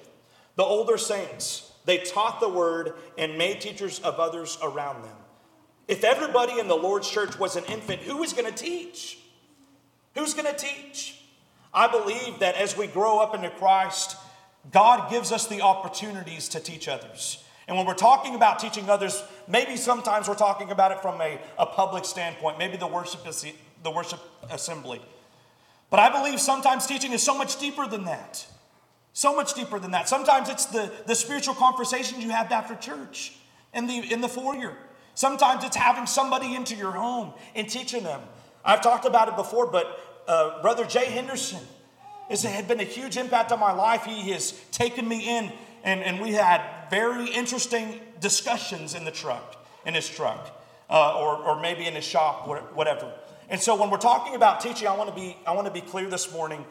the 0.56 0.64
older 0.64 0.98
saints. 0.98 1.72
They 1.86 2.00
taught 2.00 2.42
the 2.42 2.50
word 2.50 2.96
and 3.18 3.38
made 3.38 3.62
teachers 3.62 4.00
of 4.00 4.20
others 4.20 4.58
around 4.62 5.04
them. 5.04 5.16
If 5.88 6.04
everybody 6.04 6.60
in 6.60 6.68
the 6.68 6.76
Lord's 6.76 7.10
church 7.10 7.40
was 7.40 7.56
an 7.56 7.64
infant, 7.66 8.02
who 8.02 8.18
was 8.18 8.34
going 8.34 8.52
to 8.54 8.64
teach? 8.64 9.20
Who's 10.18 10.34
going 10.34 10.52
to 10.52 10.58
teach? 10.58 11.22
I 11.74 11.88
believe 11.88 12.40
that 12.40 12.56
as 12.56 12.76
we 12.76 12.88
grow 12.88 13.20
up 13.20 13.36
into 13.36 13.50
Christ, 13.52 14.18
God 14.72 15.12
gives 15.12 15.32
us 15.32 15.48
the 15.48 15.62
opportunities 15.62 16.50
to 16.50 16.60
teach 16.60 16.88
others. 16.88 17.44
And 17.68 17.78
when 17.78 17.86
we're 17.86 17.94
talking 17.94 18.34
about 18.34 18.60
teaching 18.60 18.90
others, 18.90 19.22
maybe 19.48 19.76
sometimes 19.78 20.28
we're 20.28 20.36
talking 20.36 20.72
about 20.72 20.92
it 20.92 21.02
from 21.02 21.22
a, 21.22 21.40
a 21.60 21.66
public 21.66 22.06
standpoint, 22.06 22.58
maybe 22.58 22.78
the 22.78 22.88
worship, 22.88 23.22
the 23.84 23.92
worship 23.92 24.20
assembly. 24.50 25.02
But 25.90 26.00
I 26.00 26.10
believe 26.10 26.40
sometimes 26.40 26.88
teaching 26.88 27.12
is 27.12 27.22
so 27.22 27.38
much 27.38 27.60
deeper 27.60 27.86
than 27.88 28.06
that. 28.06 28.46
So 29.14 29.36
much 29.36 29.54
deeper 29.54 29.80
than 29.80 29.92
that. 29.92 30.10
Sometimes 30.10 30.50
it's 30.50 30.66
the, 30.66 30.92
the 31.06 31.16
spiritual 31.16 31.56
conversations 31.56 32.24
you 32.24 32.30
have 32.32 32.52
after 32.52 32.76
church 32.76 33.34
in 33.74 33.86
the, 33.88 34.12
in 34.12 34.22
the 34.22 34.30
foyer. 34.30 34.78
Sometimes 35.14 35.64
it's 35.64 35.76
having 35.76 36.06
somebody 36.06 36.56
into 36.56 36.76
your 36.76 36.92
home 36.92 37.34
and 37.56 37.70
teaching 37.70 38.04
them. 38.04 38.22
I've 38.64 38.82
talked 38.82 39.06
about 39.06 39.30
it 39.30 39.36
before, 39.38 39.66
but 39.68 40.00
uh, 40.28 40.62
Brother 40.62 40.86
Jay 40.86 41.06
Henderson 41.06 41.62
has 42.30 42.44
had 42.44 42.68
been 42.68 42.80
a 42.80 42.86
huge 42.86 43.18
impact 43.18 43.52
on 43.52 43.60
my 43.60 43.72
life. 43.72 44.04
He 44.04 44.32
has 44.32 44.52
taken 44.72 45.08
me 45.08 45.38
in, 45.38 45.52
and, 45.84 46.02
and 46.02 46.20
we 46.20 46.34
had 46.34 46.62
very 46.90 47.28
interesting 47.30 48.00
discussions 48.20 48.94
in 48.94 49.06
the 49.06 49.12
truck, 49.12 49.56
in 49.86 49.94
his 49.94 50.10
truck, 50.10 50.62
uh, 50.90 51.20
or, 51.20 51.38
or 51.38 51.62
maybe 51.62 51.86
in 51.86 51.96
his 51.96 52.04
shop, 52.04 52.48
whatever. 52.76 53.12
And 53.50 53.62
so 53.62 53.76
when 53.76 53.90
we're 53.90 53.98
talking 53.98 54.36
about 54.36 54.60
teaching, 54.60 54.88
I 54.88 54.96
want 54.96 55.10
to 55.10 55.16
be 55.16 55.38
I 55.46 55.54
want 55.54 55.68
to 55.68 55.74
be 55.74 55.82
clear 55.82 56.10
this 56.10 56.34
morning. 56.34 56.66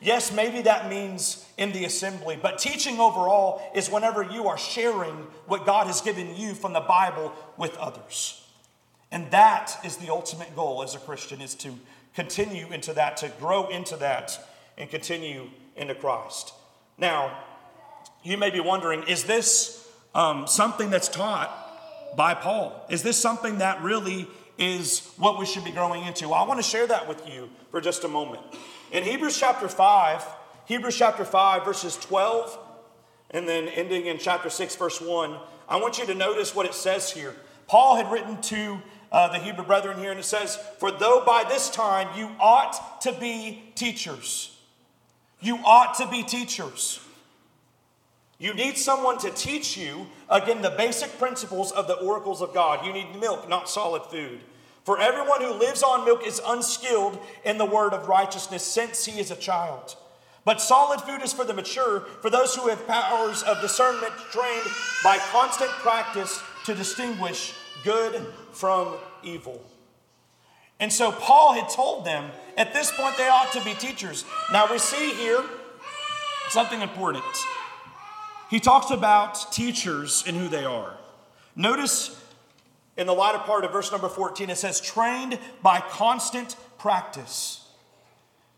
Yes, 0.00 0.32
maybe 0.32 0.62
that 0.62 0.88
means 0.88 1.44
in 1.58 1.72
the 1.72 1.84
assembly, 1.84 2.38
but 2.40 2.58
teaching 2.58 2.98
overall 3.00 3.60
is 3.74 3.90
whenever 3.90 4.22
you 4.22 4.48
are 4.48 4.56
sharing 4.56 5.26
what 5.46 5.66
God 5.66 5.88
has 5.88 6.00
given 6.00 6.34
you 6.36 6.54
from 6.54 6.72
the 6.72 6.80
Bible 6.80 7.32
with 7.58 7.76
others. 7.76 8.42
And 9.12 9.30
that 9.30 9.76
is 9.84 9.96
the 9.96 10.08
ultimate 10.10 10.54
goal 10.56 10.82
as 10.82 10.94
a 10.94 10.98
Christian 10.98 11.40
is 11.40 11.54
to 11.56 11.74
continue 12.14 12.72
into 12.72 12.92
that, 12.94 13.16
to 13.18 13.28
grow 13.40 13.68
into 13.68 13.96
that, 13.96 14.38
and 14.76 14.90
continue 14.90 15.50
into 15.76 15.94
Christ. 15.94 16.52
Now, 16.98 17.38
you 18.22 18.36
may 18.36 18.50
be 18.50 18.60
wondering 18.60 19.02
is 19.04 19.24
this 19.24 19.88
um, 20.14 20.46
something 20.46 20.90
that's 20.90 21.08
taught 21.08 22.16
by 22.16 22.34
Paul? 22.34 22.86
Is 22.90 23.02
this 23.02 23.16
something 23.16 23.58
that 23.58 23.82
really 23.82 24.26
is 24.58 25.10
what 25.16 25.38
we 25.38 25.46
should 25.46 25.64
be 25.64 25.70
growing 25.70 26.04
into? 26.04 26.28
Well, 26.28 26.42
I 26.42 26.46
want 26.46 26.58
to 26.58 26.68
share 26.68 26.86
that 26.86 27.08
with 27.08 27.26
you 27.28 27.48
for 27.70 27.80
just 27.80 28.04
a 28.04 28.08
moment. 28.08 28.42
In 28.92 29.04
Hebrews 29.04 29.38
chapter 29.38 29.68
5, 29.68 30.24
Hebrews 30.66 30.96
chapter 30.96 31.24
5, 31.24 31.64
verses 31.64 31.96
12, 31.96 32.58
and 33.30 33.48
then 33.48 33.68
ending 33.68 34.06
in 34.06 34.18
chapter 34.18 34.50
6, 34.50 34.76
verse 34.76 35.00
1, 35.00 35.36
I 35.68 35.76
want 35.76 35.98
you 35.98 36.06
to 36.06 36.14
notice 36.14 36.54
what 36.54 36.66
it 36.66 36.74
says 36.74 37.12
here. 37.12 37.34
Paul 37.68 37.96
had 37.96 38.10
written 38.10 38.40
to 38.42 38.80
uh, 39.12 39.28
the 39.28 39.38
Hebrew 39.38 39.64
brethren 39.64 39.98
here, 39.98 40.10
and 40.10 40.20
it 40.20 40.24
says, 40.24 40.56
For 40.78 40.90
though 40.90 41.22
by 41.26 41.44
this 41.48 41.68
time 41.70 42.08
you 42.16 42.30
ought 42.38 43.00
to 43.02 43.12
be 43.12 43.62
teachers, 43.74 44.56
you 45.40 45.56
ought 45.64 45.94
to 45.94 46.06
be 46.08 46.22
teachers. 46.22 47.00
You 48.38 48.54
need 48.54 48.78
someone 48.78 49.18
to 49.18 49.30
teach 49.30 49.76
you, 49.76 50.06
again, 50.30 50.62
the 50.62 50.70
basic 50.70 51.18
principles 51.18 51.72
of 51.72 51.86
the 51.86 51.94
oracles 51.94 52.40
of 52.40 52.54
God. 52.54 52.86
You 52.86 52.92
need 52.92 53.20
milk, 53.20 53.48
not 53.48 53.68
solid 53.68 54.02
food. 54.04 54.40
For 54.84 54.98
everyone 54.98 55.42
who 55.42 55.52
lives 55.52 55.82
on 55.82 56.06
milk 56.06 56.26
is 56.26 56.40
unskilled 56.46 57.18
in 57.44 57.58
the 57.58 57.66
word 57.66 57.92
of 57.92 58.08
righteousness 58.08 58.64
since 58.64 59.04
he 59.04 59.20
is 59.20 59.30
a 59.30 59.36
child. 59.36 59.94
But 60.44 60.62
solid 60.62 61.02
food 61.02 61.22
is 61.22 61.34
for 61.34 61.44
the 61.44 61.52
mature, 61.52 62.00
for 62.22 62.30
those 62.30 62.54
who 62.54 62.68
have 62.68 62.86
powers 62.86 63.42
of 63.42 63.60
discernment 63.60 64.12
trained 64.32 64.66
by 65.04 65.18
constant 65.30 65.70
practice 65.70 66.40
to 66.64 66.74
distinguish 66.74 67.52
good 67.84 68.26
from 68.52 68.96
evil. 69.22 69.64
And 70.78 70.92
so 70.92 71.12
Paul 71.12 71.52
had 71.52 71.68
told 71.68 72.04
them 72.04 72.30
at 72.56 72.72
this 72.72 72.90
point 72.90 73.16
they 73.16 73.28
ought 73.28 73.52
to 73.52 73.62
be 73.64 73.74
teachers. 73.74 74.24
Now 74.52 74.70
we 74.70 74.78
see 74.78 75.12
here 75.12 75.44
something 76.48 76.80
important. 76.80 77.24
He 78.48 78.58
talks 78.58 78.90
about 78.90 79.52
teachers 79.52 80.24
and 80.26 80.36
who 80.36 80.48
they 80.48 80.64
are. 80.64 80.96
Notice 81.54 82.20
in 82.96 83.06
the 83.06 83.14
latter 83.14 83.38
part 83.38 83.64
of 83.64 83.72
verse 83.72 83.92
number 83.92 84.08
14, 84.08 84.50
it 84.50 84.58
says, 84.58 84.80
trained 84.80 85.38
by 85.62 85.80
constant 85.80 86.56
practice. 86.78 87.68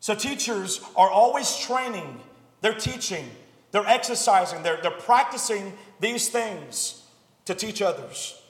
So 0.01 0.15
teachers 0.15 0.81
are 0.97 1.11
always 1.11 1.57
training, 1.59 2.21
they're 2.61 2.75
teaching, 2.75 3.29
they're 3.71 3.87
exercising, 3.87 4.63
they're, 4.63 4.79
they're 4.83 4.91
practicing 4.91 5.75
these 6.01 6.29
things 6.29 7.05
to 7.45 7.55
teach 7.55 7.83
others. 7.83 8.42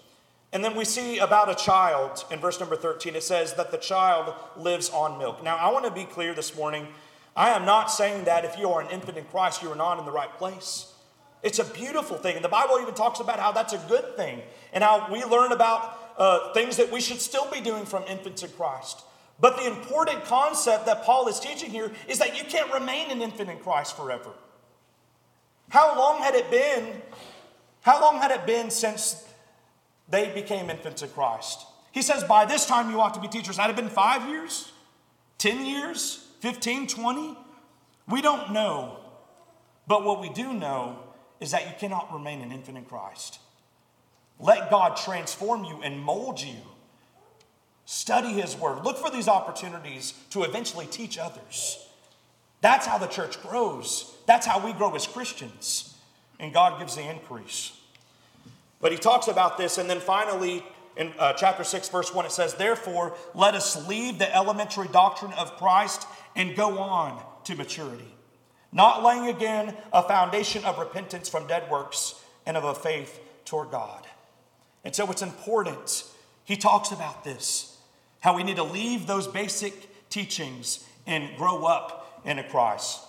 And 0.53 0.63
then 0.63 0.77
we 0.77 0.85
see 0.85 1.19
about 1.19 1.51
a 1.51 1.55
child 1.55 2.25
in 2.31 2.39
verse 2.39 2.61
number 2.61 2.77
13. 2.77 3.17
It 3.17 3.23
says 3.23 3.55
that 3.55 3.71
the 3.71 3.79
child 3.79 4.35
lives 4.57 4.91
on 4.91 5.19
milk. 5.19 5.43
Now, 5.43 5.57
I 5.57 5.73
want 5.73 5.87
to 5.87 5.91
be 5.91 6.05
clear 6.05 6.35
this 6.35 6.55
morning. 6.55 6.89
I 7.35 7.51
am 7.51 7.65
not 7.65 7.91
saying 7.91 8.25
that 8.25 8.45
if 8.45 8.59
you 8.59 8.69
are 8.69 8.83
an 8.83 8.91
infant 8.91 9.17
in 9.17 9.25
Christ, 9.25 9.63
you 9.63 9.71
are 9.71 9.77
not 9.77 9.99
in 9.99 10.05
the 10.05 10.13
right 10.13 10.33
place. 10.37 10.93
It's 11.43 11.59
a 11.59 11.65
beautiful 11.65 12.19
thing. 12.19 12.37
And 12.37 12.45
the 12.45 12.51
Bible 12.51 12.79
even 12.81 12.95
talks 12.95 13.19
about 13.19 13.41
how 13.41 13.53
that's 13.53 13.73
a 13.73 13.85
good 13.89 14.17
thing 14.17 14.43
and 14.73 14.85
how 14.85 15.09
we 15.11 15.25
learn 15.25 15.53
about 15.53 15.99
uh, 16.19 16.53
things 16.53 16.77
that 16.77 16.93
we 16.93 17.01
should 17.01 17.21
still 17.21 17.51
be 17.51 17.61
doing 17.61 17.87
from 17.87 18.05
infants 18.05 18.43
in 18.43 18.51
Christ. 18.51 19.03
But 19.41 19.57
the 19.57 19.67
important 19.67 20.25
concept 20.25 20.87
that 20.87 21.03
Paul 21.03 21.27
is 21.29 21.41
teaching 21.41 21.71
here 21.71 21.91
is 22.09 22.19
that 22.19 22.37
you 22.37 22.45
can't 22.45 22.73
remain 22.73 23.11
an 23.11 23.23
infant 23.23 23.51
in 23.51 23.59
Christ 23.59 23.97
forever. 23.97 24.31
How 25.71 25.99
long 25.99 26.23
had 26.23 26.35
it 26.35 26.51
been? 26.51 27.01
How 27.81 28.01
long 28.01 28.21
had 28.21 28.31
it 28.31 28.47
been 28.47 28.71
since 28.71 29.27
they 30.09 30.33
became 30.33 30.71
infants 30.71 31.03
in 31.03 31.09
Christ? 31.11 31.67
He 31.93 32.03
says, 32.03 32.25
by 32.25 32.45
this 32.45 32.67
time 32.67 32.91
you 32.91 33.01
ought 33.01 33.15
to 33.15 33.21
be 33.21 33.29
teachers. 33.29 33.57
That 33.57 33.63
had 33.63 33.71
it 33.71 33.77
been 33.77 33.89
five 33.89 34.29
years, 34.29 34.73
10 35.39 35.65
years, 35.67 36.27
15, 36.41 36.87
20? 36.87 37.37
We 38.09 38.23
don't 38.23 38.53
know. 38.53 38.99
But 39.87 40.05
what 40.05 40.21
we 40.21 40.31
do 40.31 40.53
know 40.53 40.99
is 41.41 41.51
that 41.51 41.67
you 41.67 41.73
cannot 41.79 42.13
remain 42.13 42.41
an 42.41 42.53
infant 42.53 42.79
in 42.79 42.85
Christ. 42.85 43.39
Let 44.39 44.71
God 44.71 44.97
transform 44.97 45.65
you 45.65 45.83
and 45.83 46.01
mold 46.01 46.41
you 46.41 46.57
Study 47.85 48.29
His 48.29 48.57
Word. 48.57 48.85
Look 48.85 48.97
for 48.97 49.11
these 49.11 49.29
opportunities 49.29 50.15
to 50.31 50.45
eventually 50.45 50.87
teach 50.87 51.19
others. 51.19 51.87
That's 52.61 52.87
how 52.87 52.99
the 52.99 53.07
church 53.07 53.43
grows. 53.43 54.15
That's 54.27 54.47
how 54.47 54.65
we 54.65 54.73
grow 54.73 54.95
as 54.95 55.07
Christians. 55.07 55.95
And 56.39 56.53
God 56.53 56.79
gives 56.79 56.97
the 56.97 57.03
increase. 57.03 57.73
But 58.83 58.93
He 58.93 58.99
talks 58.99 59.29
about 59.29 59.57
this, 59.57 59.79
and 59.79 59.89
then 59.89 60.01
finally, 60.01 60.62
in 60.97 61.15
uh, 61.19 61.33
chapter 61.33 61.65
6, 61.65 61.89
verse 61.89 62.12
1, 62.12 62.27
it 62.27 62.33
says, 62.33 62.55
Therefore, 62.55 63.17
let 63.35 63.55
us 63.55 63.88
leave 63.88 64.18
the 64.18 64.35
elementary 64.35 64.88
doctrine 64.88 65.33
of 65.33 65.57
Christ 65.57 66.07
and 66.37 66.55
go 66.55 66.79
on 66.79 67.23
to 67.45 67.55
maturity, 67.55 68.14
not 68.73 69.03
laying 69.03 69.35
again 69.35 69.75
a 69.92 70.03
foundation 70.03 70.64
of 70.64 70.79
repentance 70.79 71.31
from 71.31 71.47
dead 71.47 71.71
works 71.71 72.21
and 72.45 72.59
of 72.59 72.64
a 72.64 72.75
faith 72.75 73.21
toward 73.47 73.71
God. 73.71 74.07
And 74.85 74.95
so 74.95 75.11
it's 75.11 75.23
important. 75.23 76.05
He 76.45 76.57
talks 76.57 76.90
about 76.90 77.25
this 77.25 77.79
how 78.21 78.37
we 78.37 78.45
need 78.45 78.57
to 78.57 78.62
leave 78.62 79.09
those 79.09 79.27
basic 79.27 80.09
teachings 80.09 80.87
and 81.09 81.37
grow 81.37 81.64
up 81.64 82.23
into 82.25 82.45
Christ. 82.45 83.01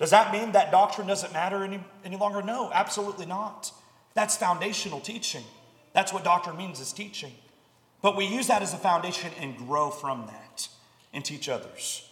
Does 0.00 0.10
that 0.10 0.32
mean 0.32 0.52
that 0.52 0.72
doctrine 0.72 1.06
doesn't 1.06 1.32
matter 1.32 1.62
any, 1.62 1.78
any 2.04 2.16
longer? 2.16 2.42
No, 2.42 2.68
absolutely 2.72 3.26
not. 3.26 3.70
That's 4.14 4.36
foundational 4.36 5.00
teaching. 5.00 5.44
That's 5.92 6.12
what 6.12 6.24
doctrine 6.24 6.56
means 6.56 6.80
is 6.80 6.92
teaching. 6.92 7.32
But 8.02 8.16
we 8.16 8.26
use 8.26 8.46
that 8.46 8.62
as 8.62 8.72
a 8.72 8.78
foundation 8.78 9.30
and 9.38 9.56
grow 9.56 9.90
from 9.90 10.26
that 10.26 10.68
and 11.12 11.24
teach 11.24 11.48
others. 11.48 12.08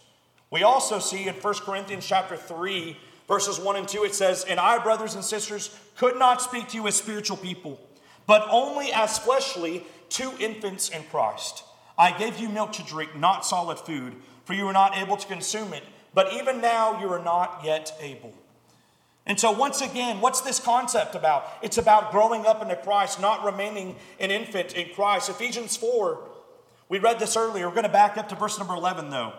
We 0.51 0.63
also 0.63 0.99
see 0.99 1.27
in 1.27 1.35
1 1.35 1.53
Corinthians 1.55 2.05
chapter 2.05 2.35
3, 2.35 2.97
verses 3.27 3.59
1 3.59 3.75
and 3.75 3.87
2, 3.87 4.03
it 4.03 4.15
says, 4.15 4.43
And 4.45 4.59
I, 4.59 4.79
brothers 4.79 5.15
and 5.15 5.23
sisters, 5.23 5.77
could 5.95 6.17
not 6.17 6.41
speak 6.41 6.69
to 6.69 6.77
you 6.77 6.87
as 6.87 6.95
spiritual 6.95 7.37
people, 7.37 7.79
but 8.25 8.47
only 8.49 8.91
as 8.91 9.19
fleshly 9.19 9.85
to 10.09 10.31
infants 10.39 10.89
in 10.89 11.03
Christ. 11.03 11.63
I 11.97 12.17
gave 12.17 12.39
you 12.39 12.49
milk 12.49 12.71
to 12.73 12.83
drink, 12.83 13.15
not 13.15 13.45
solid 13.45 13.77
food, 13.77 14.15
for 14.45 14.53
you 14.53 14.65
were 14.65 14.73
not 14.73 14.97
able 14.97 15.17
to 15.17 15.27
consume 15.27 15.73
it. 15.73 15.83
But 16.13 16.33
even 16.33 16.61
now 16.61 16.99
you 16.99 17.11
are 17.11 17.23
not 17.23 17.61
yet 17.63 17.93
able. 17.99 18.33
And 19.29 19.39
so, 19.39 19.51
once 19.51 19.81
again, 19.81 20.21
what's 20.21 20.41
this 20.41 20.59
concept 20.59 21.13
about? 21.13 21.47
It's 21.61 21.77
about 21.77 22.11
growing 22.11 22.47
up 22.47 22.63
into 22.63 22.75
Christ, 22.75 23.21
not 23.21 23.45
remaining 23.45 23.95
an 24.19 24.31
infant 24.31 24.73
in 24.73 24.89
Christ. 24.95 25.29
Ephesians 25.29 25.77
4, 25.77 26.19
we 26.89 26.97
read 26.97 27.19
this 27.19 27.37
earlier. 27.37 27.67
We're 27.67 27.75
going 27.75 27.83
to 27.83 27.89
back 27.89 28.17
up 28.17 28.27
to 28.29 28.35
verse 28.35 28.57
number 28.57 28.73
11, 28.73 29.11
though. 29.11 29.33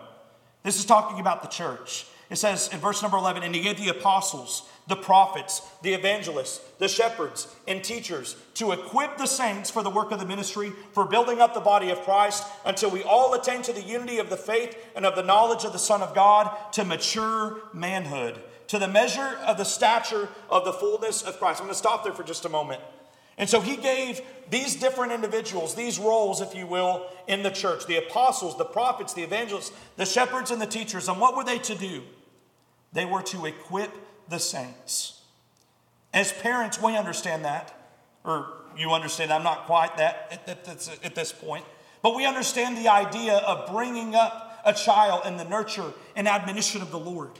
This 0.63 0.79
is 0.79 0.85
talking 0.85 1.19
about 1.19 1.41
the 1.41 1.49
church. 1.49 2.05
It 2.29 2.37
says 2.37 2.69
in 2.71 2.79
verse 2.79 3.01
number 3.01 3.17
11, 3.17 3.43
and 3.43 3.53
he 3.53 3.61
gave 3.61 3.77
the 3.77 3.89
apostles, 3.89 4.63
the 4.87 4.95
prophets, 4.95 5.61
the 5.81 5.93
evangelists, 5.93 6.59
the 6.79 6.87
shepherds, 6.87 7.53
and 7.67 7.83
teachers 7.83 8.37
to 8.53 8.71
equip 8.71 9.17
the 9.17 9.25
saints 9.25 9.69
for 9.69 9.83
the 9.83 9.89
work 9.89 10.11
of 10.11 10.21
the 10.21 10.25
ministry, 10.25 10.71
for 10.93 11.03
building 11.03 11.41
up 11.41 11.53
the 11.53 11.59
body 11.59 11.89
of 11.89 11.99
Christ, 12.03 12.45
until 12.63 12.89
we 12.89 13.03
all 13.03 13.33
attain 13.33 13.61
to 13.63 13.73
the 13.73 13.81
unity 13.81 14.19
of 14.19 14.29
the 14.29 14.37
faith 14.37 14.77
and 14.95 15.05
of 15.05 15.17
the 15.17 15.23
knowledge 15.23 15.65
of 15.65 15.73
the 15.73 15.79
Son 15.79 16.01
of 16.01 16.15
God, 16.15 16.71
to 16.71 16.85
mature 16.85 17.63
manhood, 17.73 18.41
to 18.71 18.79
the 18.79 18.87
measure 18.87 19.37
of 19.45 19.57
the 19.57 19.65
stature 19.65 20.29
of 20.49 20.63
the 20.63 20.71
fullness 20.71 21.23
of 21.23 21.37
Christ. 21.39 21.59
I'm 21.59 21.65
going 21.65 21.73
to 21.73 21.77
stop 21.77 22.05
there 22.05 22.13
for 22.13 22.23
just 22.23 22.45
a 22.45 22.49
moment. 22.49 22.81
And 23.37 23.49
so 23.49 23.59
he 23.59 23.75
gave 23.75 24.21
these 24.49 24.77
different 24.77 25.11
individuals, 25.11 25.75
these 25.75 25.99
roles, 25.99 26.39
if 26.39 26.55
you 26.55 26.65
will, 26.65 27.05
in 27.27 27.43
the 27.43 27.49
church 27.49 27.85
the 27.85 27.97
apostles, 27.97 28.57
the 28.57 28.63
prophets, 28.63 29.13
the 29.13 29.23
evangelists, 29.23 29.73
the 29.97 30.05
shepherds, 30.05 30.51
and 30.51 30.61
the 30.61 30.65
teachers. 30.65 31.09
And 31.09 31.19
what 31.19 31.35
were 31.35 31.43
they 31.43 31.59
to 31.59 31.75
do? 31.75 32.03
They 32.93 33.03
were 33.03 33.21
to 33.23 33.45
equip 33.45 33.91
the 34.29 34.39
saints. 34.39 35.19
As 36.13 36.31
parents, 36.31 36.81
we 36.81 36.95
understand 36.95 37.43
that, 37.43 37.77
or 38.23 38.53
you 38.77 38.91
understand, 38.91 39.33
I'm 39.33 39.43
not 39.43 39.65
quite 39.65 39.97
that 39.97 40.41
at, 41.03 41.13
this 41.13 41.33
point, 41.33 41.65
but 42.01 42.15
we 42.15 42.25
understand 42.25 42.77
the 42.77 42.87
idea 42.87 43.35
of 43.39 43.69
bringing 43.69 44.15
up 44.15 44.61
a 44.63 44.71
child 44.71 45.23
in 45.25 45.35
the 45.35 45.43
nurture 45.43 45.91
and 46.15 46.25
admonition 46.25 46.81
of 46.81 46.89
the 46.89 46.99
Lord. 46.99 47.31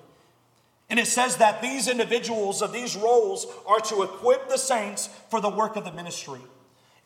And 0.92 1.00
it 1.00 1.08
says 1.08 1.38
that 1.38 1.62
these 1.62 1.88
individuals 1.88 2.62
of 2.62 2.74
these 2.74 2.98
roles 2.98 3.48
are 3.66 3.80
to 3.80 4.04
equip 4.04 4.50
the 4.50 4.58
saints 4.58 5.08
for 5.30 5.40
the 5.40 5.50
work 5.50 5.78
of 5.78 5.86
the 5.86 5.92
ministry. 5.94 6.42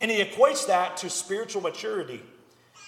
And 0.00 0.10
he 0.10 0.22
equates 0.22 0.66
that 0.66 0.96
to 0.98 1.08
spiritual 1.08 1.62
maturity. 1.62 2.20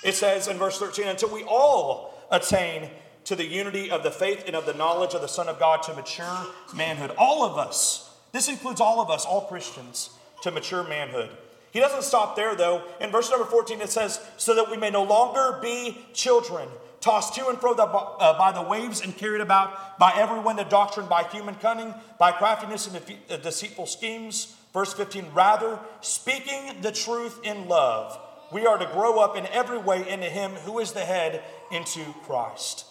It 0.03 0.17
says 0.17 0.49
in 0.49 0.59
verse 0.59 0.77
13, 0.77 1.07
until 1.07 1.33
we 1.33 1.45
all 1.45 2.15
attain 2.33 2.91
to 3.25 3.37
the 3.37 3.47
unity 3.47 3.93
of 3.93 4.03
the 4.03 4.11
faith 4.11 4.43
and 4.49 4.57
of 4.57 4.67
the 4.67 4.75
knowledge 4.75 5.15
of 5.15 5.21
the 5.21 5.29
Son 5.29 5.49
of 5.49 5.61
God 5.61 5.85
to 5.85 5.95
mature 5.95 6.47
manhood. 6.75 7.13
All 7.17 7.45
of 7.45 7.59
us, 7.59 8.13
this 8.33 8.49
includes 8.49 8.81
all 8.81 9.01
of 9.01 9.09
us, 9.09 9.25
all 9.25 9.43
Christians, 9.43 10.11
to 10.43 10.51
mature 10.51 10.83
manhood. 10.83 11.31
He 11.71 11.79
doesn't 11.79 12.03
stop 12.03 12.35
there 12.35 12.57
though. 12.57 12.83
In 13.01 13.11
verse 13.11 13.31
number 13.31 13.45
14, 13.47 13.81
it 13.81 13.91
says, 13.91 14.21
So 14.37 14.55
that 14.57 14.69
we 14.69 14.77
may 14.77 14.91
no 14.91 15.05
longer 15.05 15.61
be 15.63 15.99
children, 16.13 16.69
tossed 17.01 17.35
to 17.35 17.49
and 17.49 17.59
fro 17.59 17.75
uh, 17.75 18.39
by 18.39 18.53
the 18.53 18.63
waves 18.63 19.01
and 19.01 19.17
carried 19.17 19.41
about 19.41 19.99
by 19.99 20.13
every 20.17 20.41
wind 20.41 20.59
of 20.59 20.69
doctrine, 20.69 21.07
by 21.07 21.25
human 21.25 21.55
cunning, 21.57 21.95
by 22.19 22.33
craftiness 22.33 22.87
and 22.87 22.97
uh, 23.31 23.37
deceitful 23.37 23.87
schemes. 23.87 24.57
Verse 24.73 24.93
15, 24.93 25.27
rather, 25.33 25.79
speaking 26.01 26.81
the 26.83 26.93
truth 26.93 27.41
in 27.43 27.69
love, 27.69 28.19
we 28.53 28.67
are 28.67 28.79
to 28.79 28.87
grow 28.87 29.19
up 29.19 29.37
in 29.37 29.47
every 29.47 29.79
way 29.79 30.09
into 30.09 30.27
Him 30.27 30.53
who 30.53 30.79
is 30.79 30.93
the 30.93 31.05
head, 31.05 31.43
into 31.71 32.05
Christ. 32.25 32.87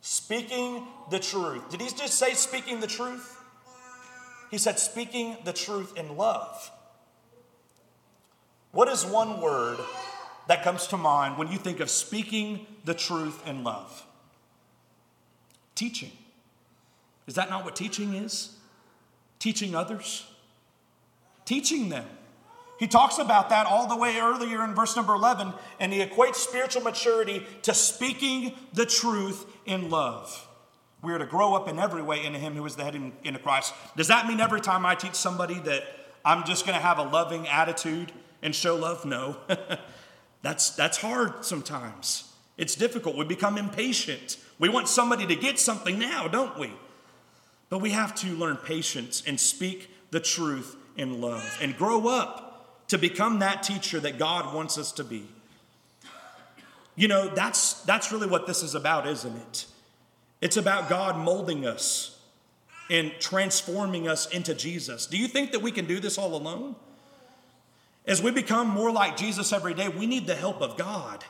Speaking 0.00 0.86
the 1.10 1.18
truth. 1.18 1.70
Did 1.70 1.80
he 1.80 1.88
just 1.88 2.14
say 2.14 2.32
speaking 2.32 2.80
the 2.80 2.86
truth? 2.86 3.36
He 4.50 4.58
said 4.58 4.78
speaking 4.78 5.36
the 5.44 5.52
truth 5.52 5.96
in 5.96 6.16
love. 6.16 6.70
What 8.72 8.88
is 8.88 9.04
one 9.04 9.40
word 9.40 9.78
that 10.48 10.64
comes 10.64 10.86
to 10.88 10.96
mind 10.96 11.38
when 11.38 11.48
you 11.48 11.58
think 11.58 11.80
of 11.80 11.90
speaking 11.90 12.66
the 12.84 12.94
truth 12.94 13.46
in 13.46 13.64
love? 13.64 14.04
Teaching. 15.74 16.12
Is 17.26 17.34
that 17.34 17.50
not 17.50 17.64
what 17.64 17.76
teaching 17.76 18.14
is? 18.14 18.56
Teaching 19.38 19.74
others? 19.74 20.26
Teaching 21.44 21.88
them. 21.88 22.06
He 22.78 22.86
talks 22.86 23.18
about 23.18 23.50
that 23.50 23.66
all 23.66 23.86
the 23.86 23.96
way 23.96 24.18
earlier 24.18 24.64
in 24.64 24.74
verse 24.74 24.96
number 24.96 25.12
11, 25.12 25.52
and 25.78 25.92
he 25.92 26.00
equates 26.00 26.36
spiritual 26.36 26.82
maturity 26.82 27.46
to 27.62 27.74
speaking 27.74 28.54
the 28.72 28.86
truth 28.86 29.44
in 29.66 29.90
love. 29.90 30.46
We 31.02 31.12
are 31.12 31.18
to 31.18 31.26
grow 31.26 31.54
up 31.54 31.68
in 31.68 31.78
every 31.78 32.02
way 32.02 32.24
into 32.24 32.38
him 32.38 32.54
who 32.54 32.64
is 32.64 32.76
the 32.76 32.84
head 32.84 32.94
in, 32.94 33.12
into 33.22 33.38
Christ. 33.38 33.74
Does 33.96 34.08
that 34.08 34.26
mean 34.26 34.40
every 34.40 34.60
time 34.60 34.86
I 34.86 34.94
teach 34.94 35.14
somebody 35.14 35.58
that 35.60 35.84
I'm 36.24 36.44
just 36.44 36.66
going 36.66 36.76
to 36.76 36.82
have 36.82 36.98
a 36.98 37.02
loving 37.02 37.46
attitude 37.48 38.12
and 38.42 38.54
show 38.54 38.76
love? 38.76 39.04
No. 39.04 39.36
that's, 40.42 40.70
that's 40.70 40.98
hard 40.98 41.44
sometimes. 41.44 42.29
It's 42.60 42.74
difficult. 42.74 43.16
We 43.16 43.24
become 43.24 43.56
impatient. 43.56 44.36
We 44.58 44.68
want 44.68 44.86
somebody 44.86 45.26
to 45.26 45.34
get 45.34 45.58
something 45.58 45.98
now, 45.98 46.28
don't 46.28 46.58
we? 46.58 46.70
But 47.70 47.78
we 47.78 47.92
have 47.92 48.14
to 48.16 48.26
learn 48.34 48.58
patience 48.58 49.22
and 49.26 49.40
speak 49.40 49.88
the 50.10 50.20
truth 50.20 50.76
in 50.94 51.22
love 51.22 51.58
and 51.62 51.74
grow 51.74 52.06
up 52.08 52.86
to 52.88 52.98
become 52.98 53.38
that 53.38 53.62
teacher 53.62 53.98
that 54.00 54.18
God 54.18 54.54
wants 54.54 54.76
us 54.76 54.92
to 54.92 55.04
be. 55.04 55.26
You 56.96 57.08
know, 57.08 57.28
that's, 57.28 57.80
that's 57.84 58.12
really 58.12 58.26
what 58.26 58.46
this 58.46 58.62
is 58.62 58.74
about, 58.74 59.08
isn't 59.08 59.34
it? 59.34 59.64
It's 60.42 60.58
about 60.58 60.90
God 60.90 61.16
molding 61.16 61.66
us 61.66 62.18
and 62.90 63.10
transforming 63.20 64.06
us 64.06 64.26
into 64.26 64.54
Jesus. 64.54 65.06
Do 65.06 65.16
you 65.16 65.28
think 65.28 65.52
that 65.52 65.62
we 65.62 65.72
can 65.72 65.86
do 65.86 65.98
this 65.98 66.18
all 66.18 66.34
alone? 66.34 66.76
As 68.04 68.22
we 68.22 68.32
become 68.32 68.68
more 68.68 68.92
like 68.92 69.16
Jesus 69.16 69.50
every 69.50 69.72
day, 69.72 69.88
we 69.88 70.04
need 70.04 70.26
the 70.26 70.34
help 70.34 70.60
of 70.60 70.76
God. 70.76 71.24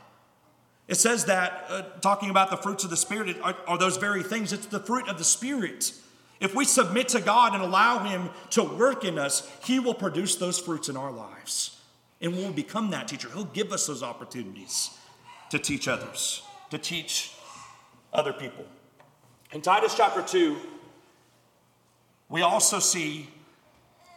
It 0.91 0.97
says 0.97 1.27
that, 1.27 1.67
uh, 1.69 1.83
talking 2.01 2.31
about 2.31 2.51
the 2.51 2.57
fruits 2.57 2.83
of 2.83 2.91
the 2.91 2.97
Spirit, 2.97 3.37
are, 3.45 3.55
are 3.69 3.79
those 3.79 3.97
very 3.97 4.25
things. 4.25 4.53
It's 4.53 4.67
the 4.67 4.81
fruit 4.81 5.09
of 5.09 5.19
the 5.19 5.25
Spirit. 5.25 5.93
If 6.41 6.53
we 6.53 6.65
submit 6.65 7.07
to 7.11 7.21
God 7.21 7.55
and 7.55 7.63
allow 7.63 8.03
Him 8.03 8.29
to 8.51 8.65
work 8.65 9.05
in 9.05 9.17
us, 9.17 9.49
He 9.63 9.79
will 9.79 9.95
produce 9.95 10.35
those 10.35 10.59
fruits 10.59 10.89
in 10.89 10.97
our 10.97 11.13
lives. 11.13 11.81
And 12.21 12.35
we'll 12.35 12.51
become 12.51 12.91
that 12.91 13.07
teacher. 13.07 13.29
He'll 13.33 13.45
give 13.45 13.71
us 13.71 13.87
those 13.87 14.03
opportunities 14.03 14.91
to 15.51 15.61
teach 15.61 15.87
others, 15.87 16.43
to 16.71 16.79
teach 16.79 17.35
other 18.13 18.33
people. 18.33 18.65
In 19.53 19.61
Titus 19.61 19.95
chapter 19.97 20.23
2, 20.23 20.57
we 22.29 22.43
also 22.43 22.81
see 22.81 23.29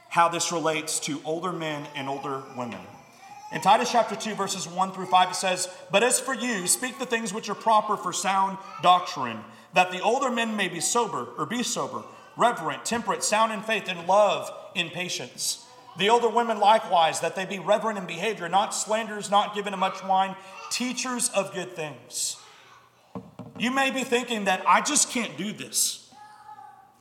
how 0.09 0.27
this 0.27 0.51
relates 0.51 0.99
to 1.01 1.21
older 1.23 1.51
men 1.51 1.85
and 1.95 2.09
older 2.09 2.41
women. 2.57 2.81
In 3.53 3.61
Titus 3.61 3.91
chapter 3.91 4.15
2, 4.15 4.33
verses 4.33 4.67
1 4.67 4.93
through 4.93 5.05
5, 5.05 5.29
it 5.29 5.35
says, 5.35 5.69
But 5.91 6.01
as 6.01 6.19
for 6.19 6.33
you, 6.33 6.65
speak 6.65 6.97
the 6.97 7.05
things 7.05 7.31
which 7.31 7.49
are 7.49 7.55
proper 7.55 7.95
for 7.95 8.11
sound 8.11 8.57
doctrine, 8.81 9.39
that 9.73 9.91
the 9.91 10.01
older 10.01 10.31
men 10.31 10.57
may 10.57 10.67
be 10.67 10.79
sober, 10.79 11.27
or 11.37 11.45
be 11.45 11.61
sober, 11.61 12.01
reverent, 12.35 12.83
temperate, 12.83 13.23
sound 13.23 13.53
in 13.53 13.61
faith, 13.61 13.87
in 13.87 14.07
love, 14.07 14.51
in 14.73 14.89
patience. 14.89 15.67
The 15.99 16.09
older 16.09 16.29
women 16.29 16.59
likewise, 16.59 17.19
that 17.19 17.35
they 17.35 17.45
be 17.45 17.59
reverent 17.59 17.99
in 17.99 18.07
behavior, 18.07 18.49
not 18.49 18.73
slanderers, 18.73 19.29
not 19.29 19.53
given 19.53 19.71
to 19.71 19.77
much 19.77 20.03
wine, 20.03 20.35
teachers 20.71 21.29
of 21.29 21.53
good 21.53 21.75
things. 21.75 22.37
You 23.59 23.69
may 23.69 23.91
be 23.91 24.03
thinking 24.03 24.45
that 24.45 24.63
I 24.67 24.81
just 24.81 25.11
can't 25.11 25.37
do 25.37 25.53
this. 25.53 26.11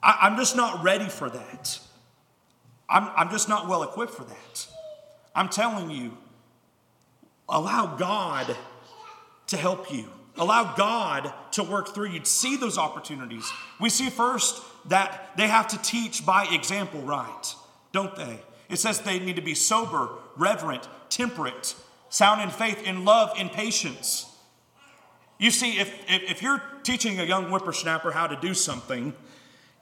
I, 0.03 0.27
am 0.27 0.37
just 0.37 0.55
not 0.55 0.85
ready 0.85 1.09
for 1.09 1.31
that. 1.31 1.79
I'm, 2.91 3.09
I'm 3.17 3.31
just 3.31 3.49
not 3.49 3.69
well 3.69 3.83
equipped 3.83 4.13
for 4.13 4.25
that. 4.25 4.67
I'm 5.35 5.49
telling 5.49 5.91
you, 5.91 6.19
allow 7.53 7.95
God 7.97 8.57
to 9.49 9.57
help 9.57 9.93
you. 9.93 10.09
Allow 10.37 10.75
God 10.75 11.33
to 11.53 11.63
work 11.63 11.95
through 11.95 12.09
you. 12.09 12.25
See 12.25 12.57
those 12.57 12.79
opportunities. 12.79 13.49
We 13.79 13.91
see 13.91 14.09
first 14.09 14.63
that 14.89 15.31
they 15.37 15.47
have 15.47 15.69
to 15.69 15.79
teach 15.83 16.25
by 16.25 16.47
example, 16.47 17.03
right? 17.03 17.55
Don't 17.93 18.17
they? 18.17 18.41
It 18.69 18.79
says 18.79 19.01
they 19.01 19.19
need 19.19 19.37
to 19.37 19.43
be 19.43 19.55
sober, 19.55 20.09
reverent, 20.37 20.89
temperate, 21.11 21.75
sound 22.09 22.41
in 22.41 22.49
faith, 22.49 22.83
in 22.83 23.05
love, 23.05 23.39
in 23.39 23.51
patience. 23.51 24.27
You 25.39 25.51
see, 25.51 25.79
if, 25.79 25.93
if, 26.09 26.31
if 26.31 26.43
you're 26.43 26.63
teaching 26.83 27.21
a 27.21 27.25
young 27.25 27.51
whippersnapper 27.51 28.13
how 28.13 28.27
to 28.27 28.37
do 28.37 28.55
something 28.55 29.13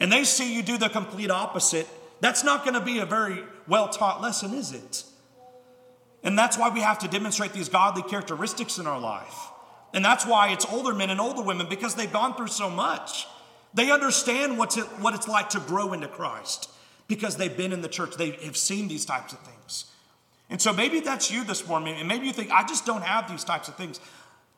and 0.00 0.11
they 0.11 0.24
see 0.24 0.54
you 0.54 0.62
do 0.62 0.76
the 0.76 0.88
complete 0.88 1.30
opposite, 1.30 1.87
that's 2.20 2.42
not 2.42 2.64
going 2.64 2.74
to 2.74 2.80
be 2.80 2.98
a 2.98 3.06
very 3.06 3.44
well 3.68 3.88
taught 3.88 4.20
lesson, 4.20 4.54
is 4.54 4.72
it? 4.72 5.04
And 6.22 6.38
that's 6.38 6.59
why 6.59 6.68
we 6.68 6.80
have 6.80 6.98
to 7.00 7.09
demonstrate 7.09 7.52
these 7.52 7.68
godly 7.68 8.02
characteristics 8.02 8.78
in 8.78 8.87
our 8.87 9.00
life. 9.00 9.35
And 9.92 10.04
that's 10.04 10.26
why 10.26 10.52
it's 10.52 10.66
older 10.66 10.94
men 10.94 11.11
and 11.11 11.20
older 11.20 11.42
women 11.42 11.66
because 11.68 11.94
they've 11.94 12.12
gone 12.12 12.35
through 12.35 12.48
so 12.48 12.70
much. 12.70 13.26
They 13.72 13.90
understand 13.90 14.59
what's 14.59 14.76
it, 14.76 14.85
what 15.00 15.14
it's 15.14 15.28
like 15.28 15.50
to 15.50 15.61
grow 15.61 15.92
into 15.92 16.09
Christ 16.09 16.70
because 17.09 17.37
they've 17.37 17.56
been 17.56 17.72
in 17.72 17.83
the 17.83 17.88
church. 17.88 18.16
They 18.16 18.30
have 18.30 18.56
seen 18.56 18.88
these 18.88 19.04
types 19.04 19.33
of 19.33 19.40
things. 19.40 19.87
And 20.48 20.61
so 20.61 20.72
maybe 20.72 21.00
that's 21.00 21.30
you 21.30 21.44
this 21.44 21.66
morning, 21.66 21.96
and 21.96 22.09
maybe 22.09 22.26
you 22.26 22.33
think, 22.33 22.50
I 22.50 22.66
just 22.66 22.85
don't 22.85 23.02
have 23.02 23.30
these 23.30 23.44
types 23.44 23.68
of 23.68 23.76
things. 23.76 24.00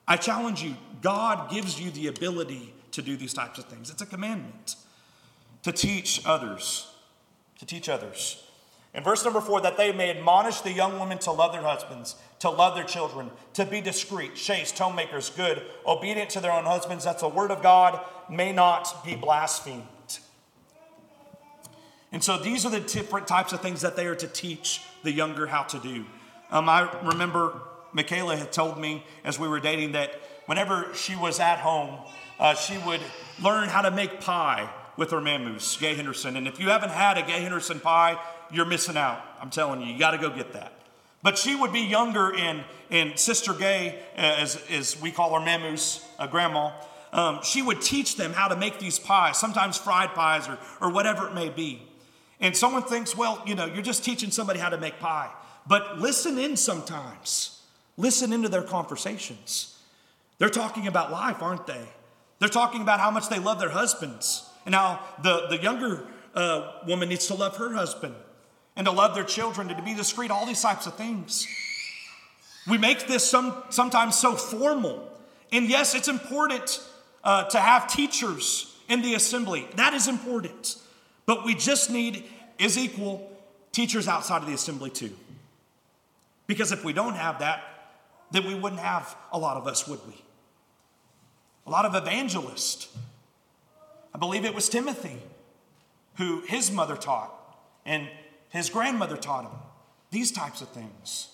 I 0.09 0.17
challenge 0.17 0.63
you, 0.63 0.75
God 1.03 1.51
gives 1.51 1.79
you 1.81 1.91
the 1.91 2.07
ability 2.07 2.73
to 2.93 3.03
do 3.03 3.17
these 3.17 3.35
types 3.35 3.59
of 3.59 3.67
things. 3.67 3.91
It's 3.91 4.01
a 4.01 4.07
commandment 4.07 4.77
to 5.63 5.73
teach 5.73 6.23
others, 6.25 6.91
to 7.59 7.67
teach 7.67 7.89
others. 7.89 8.43
In 8.95 9.03
verse 9.03 9.25
number 9.25 9.41
four, 9.41 9.61
that 9.63 9.79
they 9.79 9.91
may 9.91 10.11
admonish 10.11 10.61
the 10.61 10.73
young 10.73 11.01
women 11.01 11.19
to 11.21 11.33
love 11.33 11.53
their 11.53 11.63
husbands, 11.63 12.17
to 12.41 12.51
love 12.51 12.75
their 12.75 12.85
children, 12.85 13.31
to 13.55 13.65
be 13.65 13.81
discreet, 13.81 14.35
chaste, 14.35 14.79
homemakers, 14.79 15.31
good, 15.31 15.63
obedient 15.87 16.29
to 16.31 16.41
their 16.41 16.53
own 16.53 16.65
husbands, 16.65 17.05
that 17.05 17.19
the 17.19 17.29
word 17.29 17.51
of 17.51 17.63
God 17.63 18.01
may 18.29 18.53
not 18.53 19.05
be 19.05 19.15
blasphemed. 19.15 19.87
And 22.13 22.23
so 22.23 22.37
these 22.37 22.67
are 22.67 22.71
the 22.71 22.81
different 22.81 23.27
types 23.27 23.55
of 23.55 23.63
things 23.63 23.81
that 23.81 23.97
they 23.97 24.07
are 24.07 24.15
to 24.15 24.29
teach 24.29 24.83
the 25.03 25.11
younger 25.11 25.47
how 25.47 25.63
to 25.63 25.79
do. 25.79 26.05
Um, 26.51 26.69
I 26.69 26.91
remember 27.03 27.63
Michaela 27.93 28.37
had 28.37 28.53
told 28.53 28.79
me 28.79 29.07
as 29.25 29.39
we 29.39 29.49
were 29.49 29.61
dating 29.61 29.93
that 29.93 30.21
whenever 30.45 30.93
she 30.95 31.17
was 31.17 31.41
at 31.41 31.61
home, 31.61 31.99
uh, 32.39 32.55
she 32.55 32.77
would 32.87 33.01
learn 33.43 33.71
how 33.71 33.81
to 33.81 33.91
make 33.91 34.21
pie 34.21 34.69
with 34.99 35.11
her 35.11 35.21
mammos, 35.21 35.81
Gay 35.81 35.95
Henderson. 35.95 36.37
And 36.37 36.47
if 36.47 36.61
you 36.61 36.69
haven't 36.69 36.91
had 36.91 37.17
a 37.17 37.23
Gay 37.23 37.41
Henderson 37.41 37.81
pie, 37.81 38.19
you're 38.53 38.67
missing 38.67 38.97
out. 38.97 39.23
I'm 39.41 39.51
telling 39.51 39.81
you, 39.81 39.93
you 39.93 39.99
got 39.99 40.13
to 40.13 40.19
go 40.19 40.31
get 40.31 40.53
that. 40.53 40.73
But 41.23 41.39
she 41.39 41.55
would 41.55 41.73
be 41.73 41.81
younger, 41.81 42.35
and, 42.35 42.65
and 42.91 43.19
Sister 43.19 43.55
Gay, 43.55 43.99
uh, 44.17 44.21
as, 44.21 44.61
as 44.71 45.01
we 45.01 45.13
call 45.13 45.39
her 45.39 45.45
mammos, 45.45 46.05
uh, 46.19 46.27
grandma, 46.27 46.73
um, 47.13 47.41
she 47.43 47.63
would 47.63 47.81
teach 47.81 48.17
them 48.17 48.33
how 48.33 48.49
to 48.49 48.57
make 48.57 48.79
these 48.79 48.99
pies, 48.99 49.39
sometimes 49.39 49.79
fried 49.79 50.15
pies 50.15 50.49
or, 50.49 50.59
or 50.81 50.91
whatever 50.91 51.29
it 51.29 51.35
may 51.35 51.49
be. 51.49 51.83
And 52.41 52.57
someone 52.57 52.83
thinks, 52.83 53.17
well, 53.17 53.41
you 53.47 53.55
know, 53.55 53.67
you're 53.67 53.83
just 53.83 54.05
teaching 54.05 54.31
somebody 54.31 54.59
how 54.59 54.69
to 54.69 54.79
make 54.79 54.99
pie. 54.99 55.31
But 55.67 56.01
listen 56.01 56.39
in 56.39 56.57
sometimes. 56.57 57.61
Listen 57.97 58.33
into 58.33 58.49
their 58.49 58.63
conversations. 58.63 59.79
They're 60.39 60.49
talking 60.49 60.89
about 60.89 61.13
life, 61.13 61.41
aren't 61.41 61.69
they? 61.69 61.87
They're 62.41 62.49
talking 62.49 62.83
about 62.83 62.99
how 62.99 63.13
much 63.13 63.29
they 63.29 63.39
love 63.39 63.61
their 63.61 63.71
husbands. 63.71 64.49
And 64.67 64.75
how 64.75 65.01
the, 65.23 65.47
the 65.49 65.59
younger 65.63 66.05
uh, 66.35 66.73
woman 66.87 67.09
needs 67.09 67.27
to 67.29 67.35
love 67.35 67.57
her 67.59 67.73
husband 67.73 68.15
and 68.77 68.87
to 68.87 68.93
love 68.93 69.15
their 69.15 69.25
children 69.25 69.69
and 69.69 69.79
to 69.79 69.85
be 69.85 69.95
discreet, 69.95 70.31
all 70.31 70.47
these 70.47 70.63
types 70.63 70.87
of 70.87 70.95
things. 70.95 71.47
We 72.67 72.79
make 72.79 73.07
this 73.07 73.29
some, 73.29 73.63
sometimes 73.71 74.17
so 74.19 74.35
formal. 74.35 75.09
And 75.51 75.69
yes, 75.69 75.95
it's 75.95 76.09
important 76.09 76.81
uh, 77.25 77.45
to 77.45 77.59
have 77.59 77.89
teachers 77.89 78.75
in 78.89 79.03
the 79.03 79.15
assembly. 79.15 79.67
That 79.77 79.95
is 79.95 80.09
important. 80.09 80.77
But 81.27 81.45
we 81.45 81.55
just 81.55 81.91
need, 81.91 82.25
is 82.59 82.79
equal, 82.79 83.31
teachers 83.73 84.09
outside 84.09 84.43
of 84.43 84.47
the 84.47 84.55
assembly 84.55 84.91
too. 84.91 85.13
Because 86.47 86.73
if 86.73 86.85
we 86.85 86.93
don't 86.93 87.15
have 87.15 87.41
that, 87.41 87.63
then 88.31 88.47
we 88.47 88.55
wouldn't 88.55 88.81
have 88.81 89.15
a 89.33 89.39
lot 89.39 89.57
of 89.57 89.67
us, 89.67 89.87
would 89.87 90.01
we? 90.07 90.15
A 91.67 91.71
lot 91.71 91.85
of 91.85 91.95
evangelists. 91.95 92.89
I 94.15 94.19
believe 94.19 94.45
it 94.45 94.55
was 94.55 94.69
Timothy 94.69 95.19
who 96.17 96.43
his 96.43 96.71
mother 96.71 96.97
taught 96.97 97.33
and 97.87 98.09
his 98.53 98.71
grandmother 98.71 99.17
taught 99.17 99.45
him 99.45 99.59
these 100.11 100.31
types 100.31 100.61
of 100.61 100.69
things 100.69 101.31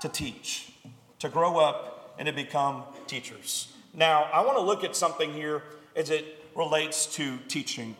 to 0.00 0.08
teach, 0.08 0.72
to 1.18 1.28
grow 1.28 1.56
up, 1.58 2.14
and 2.18 2.26
to 2.26 2.32
become 2.32 2.84
teachers. 3.06 3.72
Now, 3.94 4.24
I 4.32 4.44
want 4.44 4.58
to 4.58 4.62
look 4.62 4.84
at 4.84 4.94
something 4.94 5.32
here 5.32 5.62
as 5.96 6.10
it 6.10 6.44
relates 6.54 7.06
to 7.16 7.38
teaching 7.48 7.96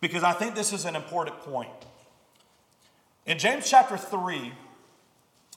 because 0.00 0.22
I 0.22 0.32
think 0.32 0.54
this 0.54 0.72
is 0.72 0.84
an 0.84 0.94
important 0.94 1.38
point. 1.40 1.70
In 3.24 3.38
James 3.38 3.70
chapter 3.70 3.96
3, 3.96 4.52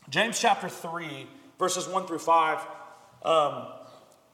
James 0.10 0.40
chapter 0.40 0.70
3, 0.70 1.28
verses 1.60 1.88
1 1.88 2.08
through 2.08 2.20
5, 2.20 2.60
um, 3.24 3.66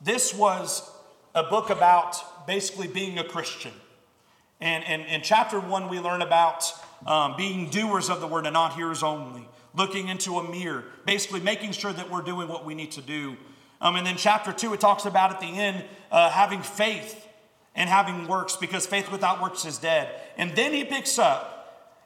this 0.01 0.33
was 0.33 0.89
a 1.33 1.43
book 1.43 1.69
about 1.69 2.45
basically 2.45 2.87
being 2.87 3.17
a 3.17 3.23
Christian. 3.23 3.71
And, 4.59 4.83
and 4.83 5.03
in 5.03 5.21
chapter 5.21 5.59
1, 5.59 5.89
we 5.89 5.99
learn 5.99 6.21
about 6.21 6.71
um, 7.05 7.35
being 7.37 7.69
doers 7.69 8.09
of 8.09 8.21
the 8.21 8.27
word 8.27 8.45
and 8.45 8.53
not 8.53 8.73
hearers 8.73 9.03
only, 9.03 9.47
looking 9.75 10.07
into 10.07 10.37
a 10.39 10.49
mirror, 10.49 10.83
basically 11.05 11.39
making 11.39 11.71
sure 11.71 11.93
that 11.93 12.09
we're 12.09 12.21
doing 12.21 12.47
what 12.47 12.65
we 12.65 12.75
need 12.75 12.91
to 12.91 13.01
do. 13.01 13.35
Um, 13.79 13.95
and 13.95 14.05
then 14.05 14.15
chapter 14.17 14.51
2, 14.51 14.73
it 14.73 14.79
talks 14.79 15.05
about 15.05 15.31
at 15.31 15.39
the 15.39 15.47
end 15.47 15.83
uh, 16.11 16.29
having 16.29 16.61
faith 16.61 17.27
and 17.75 17.89
having 17.89 18.27
works 18.27 18.55
because 18.55 18.85
faith 18.85 19.11
without 19.11 19.41
works 19.41 19.65
is 19.65 19.77
dead. 19.77 20.09
And 20.37 20.55
then 20.55 20.73
he 20.73 20.83
picks 20.83 21.17
up 21.17 21.61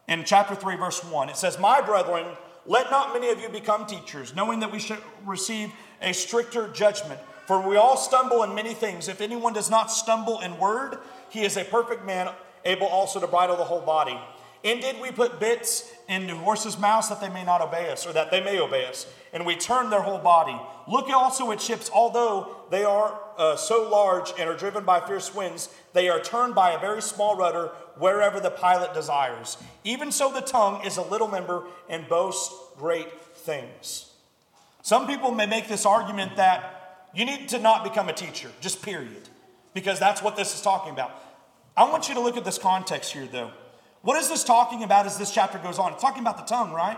in 0.07 0.23
chapter 0.23 0.55
3, 0.55 0.77
verse 0.77 1.03
1. 1.03 1.29
It 1.29 1.37
says, 1.37 1.59
My 1.59 1.81
brethren, 1.81 2.25
let 2.65 2.89
not 2.91 3.13
many 3.13 3.29
of 3.29 3.41
you 3.41 3.49
become 3.49 3.85
teachers, 3.85 4.35
knowing 4.35 4.59
that 4.61 4.71
we 4.71 4.79
should 4.79 4.99
receive 5.25 5.71
a 6.01 6.13
stricter 6.13 6.67
judgment. 6.69 7.19
For 7.45 7.67
we 7.67 7.77
all 7.77 7.97
stumble 7.97 8.41
in 8.43 8.55
many 8.55 8.73
things. 8.73 9.07
If 9.07 9.21
anyone 9.21 9.53
does 9.53 9.69
not 9.69 9.91
stumble 9.91 10.39
in 10.39 10.57
word, 10.57 10.97
he 11.29 11.43
is 11.43 11.57
a 11.57 11.63
perfect 11.63 12.03
man, 12.05 12.29
able 12.63 12.87
also 12.87 13.19
to 13.19 13.27
bridle 13.27 13.55
the 13.55 13.63
whole 13.63 13.81
body. 13.81 14.19
And 14.65 14.81
did 14.81 14.99
we 14.99 15.11
put 15.11 15.39
bits 15.39 15.93
into 16.09 16.35
horses' 16.35 16.79
mouths 16.79 17.07
that 17.09 17.21
they 17.21 17.29
may 17.29 17.43
not 17.43 17.61
obey 17.61 17.91
us, 17.91 18.07
or 18.07 18.13
that 18.13 18.31
they 18.31 18.43
may 18.43 18.59
obey 18.59 18.87
us? 18.87 19.05
And 19.31 19.45
we 19.45 19.55
turn 19.55 19.91
their 19.91 20.01
whole 20.01 20.17
body. 20.17 20.59
Look 20.87 21.07
also 21.09 21.51
at 21.51 21.61
ships, 21.61 21.91
although 21.93 22.63
they 22.71 22.83
are 22.83 23.21
uh, 23.37 23.57
so 23.57 23.87
large 23.87 24.33
and 24.39 24.49
are 24.49 24.57
driven 24.57 24.83
by 24.83 25.01
fierce 25.01 25.35
winds, 25.35 25.69
they 25.93 26.09
are 26.09 26.19
turned 26.19 26.55
by 26.55 26.71
a 26.71 26.79
very 26.79 27.03
small 27.03 27.37
rudder 27.37 27.67
wherever 27.99 28.39
the 28.39 28.49
pilot 28.49 28.95
desires. 28.95 29.57
Even 29.83 30.11
so, 30.11 30.33
the 30.33 30.41
tongue 30.41 30.83
is 30.83 30.97
a 30.97 31.03
little 31.03 31.27
member 31.27 31.65
and 31.87 32.09
boasts 32.09 32.51
great 32.75 33.21
things. 33.35 34.09
Some 34.81 35.05
people 35.05 35.31
may 35.31 35.45
make 35.45 35.67
this 35.67 35.85
argument 35.85 36.37
that 36.37 37.07
you 37.13 37.23
need 37.23 37.49
to 37.49 37.59
not 37.59 37.83
become 37.83 38.09
a 38.09 38.13
teacher, 38.13 38.49
just 38.61 38.81
period, 38.81 39.29
because 39.75 39.99
that's 39.99 40.23
what 40.23 40.35
this 40.35 40.55
is 40.55 40.61
talking 40.61 40.91
about. 40.91 41.11
I 41.77 41.87
want 41.87 42.09
you 42.09 42.15
to 42.15 42.21
look 42.21 42.35
at 42.35 42.45
this 42.45 42.57
context 42.57 43.13
here, 43.13 43.27
though. 43.31 43.51
What 44.05 44.21
is 44.21 44.29
this 44.29 44.43
talking 44.43 44.83
about 44.83 45.07
as 45.07 45.17
this 45.17 45.31
chapter 45.31 45.57
goes 45.57 45.79
on? 45.79 45.93
It's 45.93 46.01
talking 46.01 46.21
about 46.21 46.37
the 46.37 46.43
tongue, 46.43 46.71
right? 46.71 46.97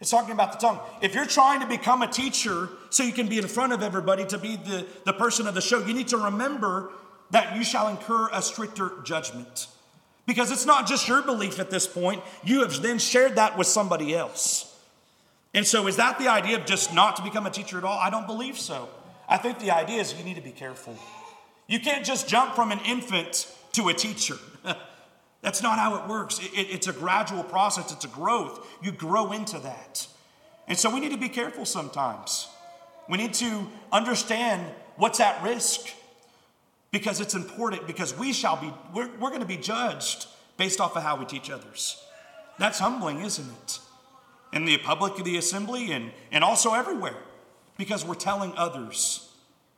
It's 0.00 0.10
talking 0.10 0.32
about 0.32 0.52
the 0.52 0.58
tongue. 0.58 0.80
If 1.02 1.14
you're 1.14 1.26
trying 1.26 1.60
to 1.60 1.66
become 1.66 2.00
a 2.00 2.06
teacher 2.06 2.70
so 2.88 3.02
you 3.02 3.12
can 3.12 3.28
be 3.28 3.36
in 3.36 3.46
front 3.46 3.74
of 3.74 3.82
everybody 3.82 4.24
to 4.28 4.38
be 4.38 4.56
the, 4.56 4.86
the 5.04 5.12
person 5.12 5.46
of 5.46 5.54
the 5.54 5.60
show, 5.60 5.84
you 5.84 5.92
need 5.92 6.08
to 6.08 6.16
remember 6.16 6.90
that 7.32 7.54
you 7.54 7.62
shall 7.62 7.88
incur 7.88 8.30
a 8.32 8.40
stricter 8.40 8.92
judgment. 9.04 9.66
Because 10.24 10.50
it's 10.50 10.64
not 10.64 10.86
just 10.86 11.06
your 11.06 11.20
belief 11.20 11.60
at 11.60 11.70
this 11.70 11.86
point, 11.86 12.22
you 12.42 12.62
have 12.62 12.80
then 12.80 12.98
shared 12.98 13.36
that 13.36 13.58
with 13.58 13.66
somebody 13.66 14.14
else. 14.14 14.74
And 15.52 15.66
so, 15.66 15.86
is 15.86 15.96
that 15.96 16.18
the 16.18 16.28
idea 16.28 16.56
of 16.56 16.64
just 16.64 16.94
not 16.94 17.16
to 17.16 17.22
become 17.22 17.44
a 17.44 17.50
teacher 17.50 17.76
at 17.76 17.84
all? 17.84 17.98
I 17.98 18.08
don't 18.08 18.26
believe 18.26 18.58
so. 18.58 18.88
I 19.28 19.36
think 19.36 19.58
the 19.58 19.70
idea 19.70 20.00
is 20.00 20.14
you 20.14 20.24
need 20.24 20.36
to 20.36 20.42
be 20.42 20.50
careful. 20.50 20.96
You 21.66 21.78
can't 21.78 22.06
just 22.06 22.26
jump 22.26 22.54
from 22.54 22.72
an 22.72 22.80
infant 22.86 23.54
to 23.72 23.88
a 23.88 23.94
teacher. 23.94 24.36
That's 25.46 25.62
not 25.62 25.78
how 25.78 25.94
it 25.94 26.08
works. 26.08 26.40
It, 26.40 26.50
it, 26.58 26.70
it's 26.72 26.88
a 26.88 26.92
gradual 26.92 27.44
process, 27.44 27.92
it's 27.92 28.04
a 28.04 28.08
growth. 28.08 28.66
You 28.82 28.90
grow 28.90 29.30
into 29.30 29.60
that. 29.60 30.08
And 30.66 30.76
so 30.76 30.92
we 30.92 30.98
need 30.98 31.12
to 31.12 31.16
be 31.16 31.28
careful 31.28 31.64
sometimes. 31.64 32.48
We 33.08 33.16
need 33.16 33.32
to 33.34 33.68
understand 33.92 34.66
what's 34.96 35.20
at 35.20 35.40
risk 35.44 35.94
because 36.90 37.20
it's 37.20 37.34
important 37.34 37.86
because 37.86 38.18
we 38.18 38.32
shall 38.32 38.60
be, 38.60 38.74
we're, 38.92 39.08
we're 39.20 39.28
going 39.28 39.40
to 39.40 39.46
be 39.46 39.56
judged 39.56 40.26
based 40.56 40.80
off 40.80 40.96
of 40.96 41.04
how 41.04 41.14
we 41.14 41.24
teach 41.24 41.48
others. 41.48 42.04
That's 42.58 42.80
humbling, 42.80 43.20
isn't 43.20 43.48
it? 43.48 43.78
In 44.52 44.64
the 44.64 44.78
public 44.78 45.16
of 45.16 45.24
the 45.24 45.36
assembly 45.36 45.92
and, 45.92 46.10
and 46.32 46.42
also 46.42 46.74
everywhere 46.74 47.18
because 47.78 48.04
we're 48.04 48.16
telling 48.16 48.52
others 48.56 49.30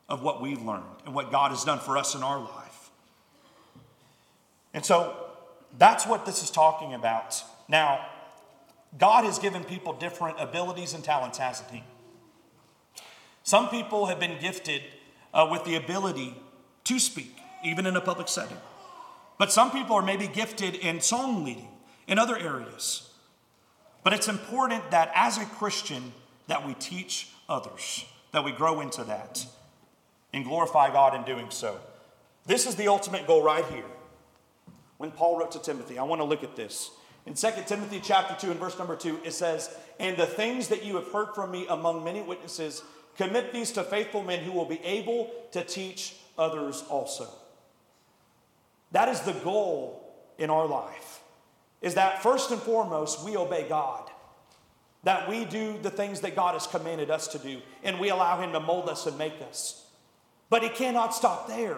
of 0.07 0.23
what 0.23 0.41
we've 0.41 0.63
learned 0.63 1.03
and 1.05 1.13
what 1.13 1.31
God 1.31 1.51
has 1.51 1.63
done 1.63 1.77
for 1.77 1.95
us 1.95 2.15
in 2.15 2.23
our 2.23 2.39
life. 2.39 2.89
And 4.73 4.83
so 4.83 5.28
that's 5.77 6.05
what 6.05 6.25
this 6.25 6.43
is 6.43 6.49
talking 6.49 6.93
about. 6.93 7.43
Now, 7.67 8.05
God 8.97 9.23
has 9.25 9.37
given 9.37 9.63
people 9.63 9.93
different 9.93 10.39
abilities 10.39 10.93
and 10.93 11.03
talents, 11.03 11.37
hasn't 11.37 11.69
He? 11.69 11.83
Some 13.43 13.69
people 13.69 14.07
have 14.07 14.19
been 14.19 14.39
gifted 14.39 14.81
uh, 15.33 15.47
with 15.49 15.63
the 15.63 15.75
ability 15.75 16.35
to 16.85 16.99
speak, 16.99 17.35
even 17.63 17.85
in 17.85 17.95
a 17.95 18.01
public 18.01 18.27
setting. 18.27 18.57
But 19.37 19.51
some 19.51 19.71
people 19.71 19.95
are 19.95 20.01
maybe 20.01 20.27
gifted 20.27 20.75
in 20.75 21.01
song 21.01 21.43
leading 21.45 21.69
in 22.07 22.19
other 22.19 22.37
areas. 22.37 23.09
But 24.03 24.13
it's 24.13 24.27
important 24.27 24.91
that 24.91 25.11
as 25.13 25.37
a 25.37 25.45
Christian 25.45 26.13
that 26.47 26.65
we 26.65 26.73
teach 26.73 27.29
others, 27.47 28.05
that 28.31 28.43
we 28.43 28.51
grow 28.51 28.81
into 28.81 29.03
that 29.03 29.45
and 30.33 30.43
glorify 30.43 30.91
God 30.91 31.15
in 31.15 31.23
doing 31.23 31.49
so. 31.49 31.79
This 32.45 32.65
is 32.65 32.75
the 32.75 32.87
ultimate 32.87 33.27
goal 33.27 33.43
right 33.43 33.65
here 33.65 33.85
when 34.99 35.11
Paul 35.11 35.39
wrote 35.39 35.53
to 35.53 35.59
Timothy. 35.59 35.97
I 35.97 36.03
want 36.03 36.19
to 36.19 36.25
look 36.25 36.43
at 36.43 36.55
this. 36.55 36.91
In 37.25 37.33
2 37.33 37.47
Timothy 37.65 38.01
chapter 38.03 38.35
2 38.35 38.51
and 38.51 38.59
verse 38.59 38.77
number 38.77 38.95
2, 38.95 39.21
it 39.23 39.31
says, 39.31 39.73
And 39.97 40.17
the 40.17 40.25
things 40.25 40.67
that 40.67 40.83
you 40.85 40.95
have 40.95 41.07
heard 41.11 41.33
from 41.33 41.51
me 41.51 41.65
among 41.69 42.03
many 42.03 42.21
witnesses, 42.21 42.83
commit 43.17 43.53
these 43.53 43.71
to 43.71 43.83
faithful 43.83 44.23
men 44.23 44.43
who 44.43 44.51
will 44.51 44.65
be 44.65 44.79
able 44.83 45.31
to 45.53 45.63
teach 45.63 46.15
others 46.37 46.83
also. 46.89 47.27
That 48.91 49.07
is 49.09 49.21
the 49.21 49.33
goal 49.33 50.13
in 50.37 50.49
our 50.49 50.67
life. 50.67 51.21
Is 51.81 51.95
that 51.95 52.21
first 52.21 52.51
and 52.51 52.61
foremost, 52.61 53.23
we 53.23 53.37
obey 53.37 53.67
God. 53.69 54.09
That 55.03 55.29
we 55.29 55.45
do 55.45 55.77
the 55.81 55.89
things 55.89 56.19
that 56.21 56.35
God 56.35 56.53
has 56.53 56.67
commanded 56.67 57.09
us 57.09 57.29
to 57.29 57.37
do, 57.37 57.61
and 57.83 57.99
we 58.01 58.09
allow 58.09 58.41
Him 58.41 58.51
to 58.51 58.59
mold 58.59 58.89
us 58.89 59.05
and 59.05 59.17
make 59.17 59.41
us. 59.47 59.85
But 60.49 60.61
He 60.61 60.69
cannot 60.69 61.15
stop 61.15 61.47
there. 61.47 61.77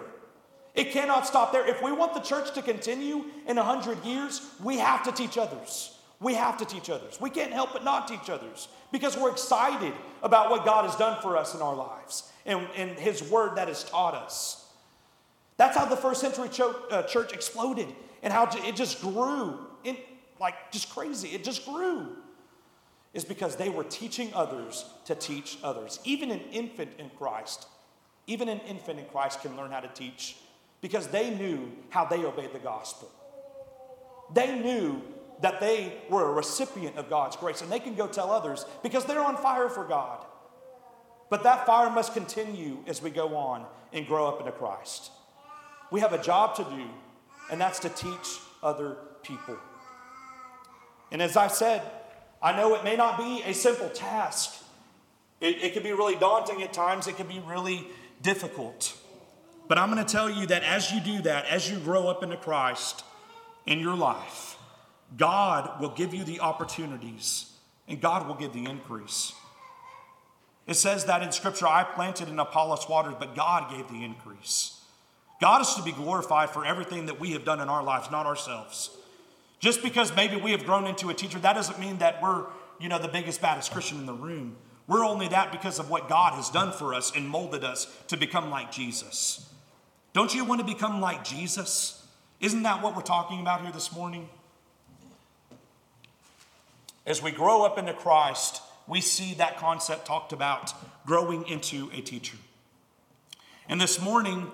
It 0.74 0.92
cannot 0.92 1.28
stop 1.28 1.52
there. 1.52 1.68
If 1.68 1.82
we 1.84 1.92
want 1.92 2.14
the 2.14 2.22
church 2.22 2.54
to 2.54 2.62
continue 2.62 3.26
in 3.48 3.58
100 3.58 4.06
years, 4.06 4.42
we 4.64 4.78
have 4.78 5.04
to 5.04 5.12
teach 5.12 5.38
others. 5.38 5.98
We 6.20 6.36
have 6.36 6.58
to 6.58 6.66
teach 6.66 6.90
others. 6.90 7.20
We 7.20 7.30
can't 7.30 7.52
help 7.52 7.74
but 7.74 7.84
not 7.84 8.08
teach 8.08 8.30
others 8.30 8.68
because 8.92 9.18
we're 9.18 9.32
excited 9.32 9.94
about 10.22 10.50
what 10.50 10.66
God 10.66 10.86
has 10.86 10.96
done 10.96 11.22
for 11.22 11.36
us 11.36 11.56
in 11.56 11.62
our 11.62 11.76
lives 11.76 12.32
and, 12.46 12.68
and 12.76 12.92
His 12.92 13.24
Word 13.24 13.56
that 13.56 13.68
has 13.68 13.84
taught 13.84 14.14
us. 14.14 14.66
That's 15.58 15.76
how 15.76 15.86
the 15.86 15.98
first 15.98 16.22
century 16.22 16.50
uh, 16.90 17.04
church 17.04 17.34
exploded 17.34 17.88
and 18.24 18.32
how 18.32 18.50
it 18.52 18.76
just 18.76 19.02
grew 19.02 19.60
in, 19.84 19.98
like 20.40 20.72
just 20.72 20.90
crazy. 20.90 21.30
It 21.30 21.44
just 21.44 21.66
grew. 21.66 22.16
Is 23.14 23.26
because 23.26 23.58
they 23.58 23.68
were 23.68 23.84
teaching 23.84 24.32
others 24.34 24.86
to 25.06 25.16
teach 25.16 25.58
others. 25.64 26.00
Even 26.06 26.32
an 26.32 26.40
infant 26.54 26.92
in 26.98 27.10
Christ, 27.18 27.68
even 28.26 28.48
an 28.48 28.62
infant 28.62 29.00
in 29.00 29.06
Christ 29.06 29.42
can 29.42 29.58
learn 29.58 29.72
how 29.72 29.82
to 29.82 29.90
teach 29.90 30.38
because 30.82 31.08
they 31.08 31.30
knew 31.30 31.72
how 31.90 32.06
they 32.06 32.26
obeyed 32.26 32.54
the 32.54 32.60
gospel. 32.60 33.10
They 34.34 34.60
knew 34.60 35.02
that 35.42 35.60
they 35.60 35.94
were 36.10 36.30
a 36.30 36.34
recipient 36.34 36.98
of 36.98 37.10
God's 37.10 37.36
grace 37.36 37.62
and 37.62 37.72
they 37.72 37.80
can 37.80 37.96
go 37.96 38.08
tell 38.08 38.32
others 38.32 38.66
because 38.84 39.06
they're 39.06 39.24
on 39.24 39.38
fire 39.38 39.70
for 39.70 39.84
God. 39.84 40.26
But 41.30 41.44
that 41.44 41.66
fire 41.66 41.90
must 41.90 42.14
continue 42.14 42.80
as 42.88 43.02
we 43.02 43.10
go 43.10 43.36
on 43.36 43.66
and 43.94 44.06
grow 44.06 44.28
up 44.28 44.40
into 44.40 44.52
Christ. 44.52 45.12
We 45.90 46.02
have 46.02 46.14
a 46.14 46.22
job 46.22 46.56
to 46.56 46.64
do, 46.64 46.86
and 47.50 47.60
that's 47.60 47.80
to 47.80 47.90
teach 47.90 48.40
other 48.62 48.98
people. 49.24 49.58
And 51.12 51.22
as 51.22 51.36
I 51.36 51.48
said, 51.48 51.82
I 52.42 52.56
know 52.56 52.76
it 52.76 52.84
may 52.84 52.96
not 52.96 53.18
be 53.18 53.44
a 53.46 53.54
simple 53.54 53.90
task. 53.90 54.62
It, 55.40 55.64
it 55.64 55.74
can 55.74 55.84
be 55.84 55.92
really 55.92 56.16
daunting 56.16 56.62
at 56.64 56.74
times, 56.74 57.08
it 57.08 57.18
can 57.18 57.28
be 57.28 57.42
really 57.46 57.88
difficult. 58.22 58.98
But 59.72 59.78
I'm 59.78 59.90
going 59.90 60.06
to 60.06 60.12
tell 60.12 60.30
you 60.30 60.48
that 60.48 60.64
as 60.64 60.92
you 60.92 61.00
do 61.00 61.22
that, 61.22 61.46
as 61.46 61.72
you 61.72 61.80
grow 61.80 62.10
up 62.10 62.24
into 62.24 62.36
Christ 62.36 63.06
in 63.66 63.80
your 63.80 63.96
life, 63.96 64.58
God 65.16 65.80
will 65.80 65.92
give 65.92 66.14
you 66.14 66.26
the 66.26 66.42
opportunities 66.42 67.50
and 67.88 68.02
God 68.02 68.28
will 68.28 68.36
give 68.36 68.52
the 68.52 68.66
increase. 68.66 69.32
It 70.68 70.74
says 70.74 71.06
that 71.06 71.24
in 71.24 71.32
Scripture, 71.32 71.68
I 71.68 71.86
planted 71.86 72.28
in 72.28 72.38
Apollos 72.38 72.90
watered, 72.90 73.18
but 73.18 73.34
God 73.34 73.72
gave 73.72 73.88
the 73.88 74.04
increase. 74.04 74.78
God 75.40 75.62
is 75.62 75.74
to 75.76 75.84
be 75.84 75.94
glorified 75.94 76.50
for 76.50 76.66
everything 76.66 77.06
that 77.06 77.22
we 77.22 77.32
have 77.32 77.46
done 77.46 77.62
in 77.62 77.70
our 77.70 77.82
lives, 77.82 78.12
not 78.12 78.26
ourselves. 78.26 78.90
Just 79.62 79.82
because 79.82 80.14
maybe 80.14 80.36
we 80.36 80.52
have 80.52 80.66
grown 80.66 80.86
into 80.86 81.10
a 81.10 81.14
teacher, 81.14 81.40
that 81.40 81.54
doesn't 81.54 81.80
mean 81.80 82.00
that 82.00 82.22
we're, 82.22 82.44
you 82.78 82.90
know, 82.90 83.00
the 83.00 83.08
biggest, 83.08 83.42
baddest 83.42 83.72
Christian 83.72 84.00
in 84.00 84.06
the 84.06 84.12
room. 84.12 84.58
We're 84.86 85.06
only 85.06 85.30
that 85.30 85.50
because 85.54 85.80
of 85.80 85.90
what 85.90 86.10
God 86.10 86.34
has 86.34 86.50
done 86.50 86.74
for 86.74 86.94
us 86.94 87.16
and 87.16 87.26
molded 87.30 87.64
us 87.64 87.88
to 88.10 88.18
become 88.18 88.50
like 88.50 88.70
Jesus. 88.70 89.48
Don't 90.14 90.36
you 90.36 90.44
want 90.44 90.60
to 90.60 90.68
become 90.68 91.00
like 91.00 91.24
Jesus? 91.24 92.06
Isn't 92.42 92.64
that 92.64 92.82
what 92.82 92.96
we're 92.96 93.02
talking 93.02 93.40
about 93.40 93.62
here 93.62 93.72
this 93.72 93.94
morning? 93.94 94.28
As 97.06 97.24
we 97.24 97.32
grow 97.32 97.64
up 97.64 97.78
into 97.78 97.94
Christ, 97.94 98.62
we 98.88 99.00
see 99.00 99.36
that 99.36 99.58
concept 99.58 100.06
talked 100.06 100.34
about 100.34 100.74
growing 101.06 101.48
into 101.48 101.90
a 101.94 102.02
teacher. 102.02 102.38
And 103.70 103.80
this 103.80 104.02
morning, 104.02 104.52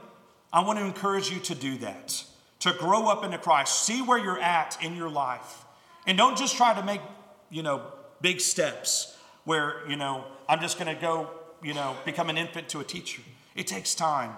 I 0.54 0.64
want 0.64 0.78
to 0.78 0.86
encourage 0.86 1.32
you 1.32 1.40
to 1.40 1.56
do 1.56 1.78
that, 1.80 2.24
to 2.60 2.74
grow 2.74 3.08
up 3.08 3.24
into 3.24 3.40
Christ. 3.40 3.84
See 3.84 4.02
where 4.02 4.18
you're 4.18 4.40
at 4.40 4.78
in 4.84 4.96
your 4.96 5.10
life. 5.10 5.66
And 6.06 6.18
don't 6.18 6.38
just 6.38 6.56
try 6.56 6.74
to 6.74 6.84
make, 6.86 7.02
you 7.50 7.64
know, 7.64 7.82
big 8.22 8.42
steps 8.42 9.18
where, 9.44 9.82
you 9.90 9.96
know, 9.96 10.24
I'm 10.48 10.62
just 10.62 10.78
going 10.78 10.94
to 10.94 11.02
go, 11.02 11.32
you 11.64 11.74
know, 11.74 11.96
become 12.06 12.30
an 12.30 12.38
infant 12.38 12.70
to 12.70 12.80
a 12.80 12.84
teacher. 12.84 13.24
It 13.56 13.66
takes 13.66 13.96
time 13.96 14.36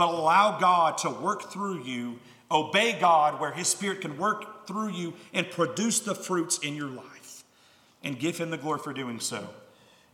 but 0.00 0.14
allow 0.14 0.58
God 0.58 0.96
to 0.98 1.10
work 1.10 1.52
through 1.52 1.82
you. 1.82 2.20
Obey 2.50 2.98
God 2.98 3.38
where 3.38 3.52
His 3.52 3.68
Spirit 3.68 4.00
can 4.00 4.16
work 4.16 4.66
through 4.66 4.88
you 4.88 5.12
and 5.34 5.48
produce 5.50 6.00
the 6.00 6.14
fruits 6.14 6.56
in 6.60 6.74
your 6.74 6.88
life. 6.88 7.44
And 8.02 8.18
give 8.18 8.38
Him 8.38 8.48
the 8.48 8.56
glory 8.56 8.78
for 8.78 8.94
doing 8.94 9.20
so. 9.20 9.46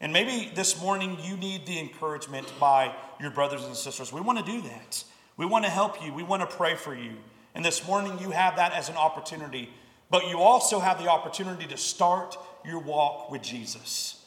And 0.01 0.13
maybe 0.13 0.51
this 0.57 0.83
morning 0.83 1.17
you 1.23 1.37
need 1.37 1.67
the 1.67 1.79
encouragement 1.79 2.53
by 2.59 2.97
your 3.21 3.31
brothers 3.31 3.65
and 3.65 3.77
sisters. 3.77 4.13
We 4.13 4.21
want 4.21 4.45
to 4.45 4.45
do 4.45 4.61
that. 4.63 5.05
We 5.37 5.47
want 5.47 5.65
to 5.67 5.71
help 5.71 6.05
you. 6.05 6.13
We 6.13 6.25
want 6.25 6.43
to 6.43 6.57
pray 6.57 6.75
for 6.75 6.93
you. 6.93 7.13
And 7.55 7.65
this 7.65 7.87
morning, 7.87 8.19
you 8.19 8.33
have 8.33 8.57
that 8.57 8.73
as 8.73 8.89
an 8.89 8.97
opportunity. 8.97 9.71
But 10.11 10.29
you 10.29 10.41
also 10.41 10.81
have 10.81 10.99
the 10.99 11.09
opportunity 11.09 11.69
to 11.69 11.77
start 11.77 12.37
your 12.65 12.81
walk 12.81 13.31
with 13.31 13.43
Jesus. 13.43 14.21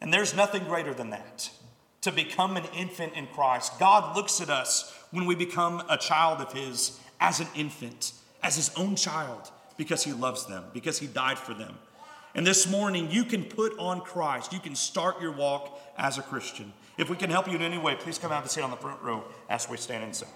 And 0.00 0.14
there's 0.14 0.32
nothing 0.32 0.62
greater 0.62 0.94
than 0.94 1.10
that 1.10 1.50
to 2.06 2.12
become 2.12 2.56
an 2.56 2.62
infant 2.72 3.14
in 3.14 3.26
Christ. 3.26 3.80
God 3.80 4.14
looks 4.14 4.40
at 4.40 4.48
us 4.48 4.96
when 5.10 5.26
we 5.26 5.34
become 5.34 5.82
a 5.90 5.96
child 5.96 6.40
of 6.40 6.52
His 6.52 7.00
as 7.18 7.40
an 7.40 7.48
infant, 7.56 8.12
as 8.44 8.54
His 8.54 8.70
own 8.76 8.94
child, 8.94 9.50
because 9.76 10.04
He 10.04 10.12
loves 10.12 10.46
them, 10.46 10.62
because 10.72 11.00
He 11.00 11.08
died 11.08 11.36
for 11.36 11.52
them. 11.52 11.76
And 12.36 12.46
this 12.46 12.70
morning, 12.70 13.10
you 13.10 13.24
can 13.24 13.42
put 13.42 13.76
on 13.76 14.02
Christ. 14.02 14.52
You 14.52 14.60
can 14.60 14.76
start 14.76 15.20
your 15.20 15.32
walk 15.32 15.80
as 15.98 16.16
a 16.16 16.22
Christian. 16.22 16.72
If 16.96 17.10
we 17.10 17.16
can 17.16 17.28
help 17.28 17.48
you 17.48 17.56
in 17.56 17.62
any 17.62 17.78
way, 17.78 17.96
please 17.96 18.18
come 18.18 18.30
out 18.30 18.42
and 18.42 18.50
sit 18.50 18.62
on 18.62 18.70
the 18.70 18.76
front 18.76 19.02
row 19.02 19.24
as 19.50 19.68
we 19.68 19.76
stand 19.76 20.04
and 20.04 20.14
sing. 20.14 20.28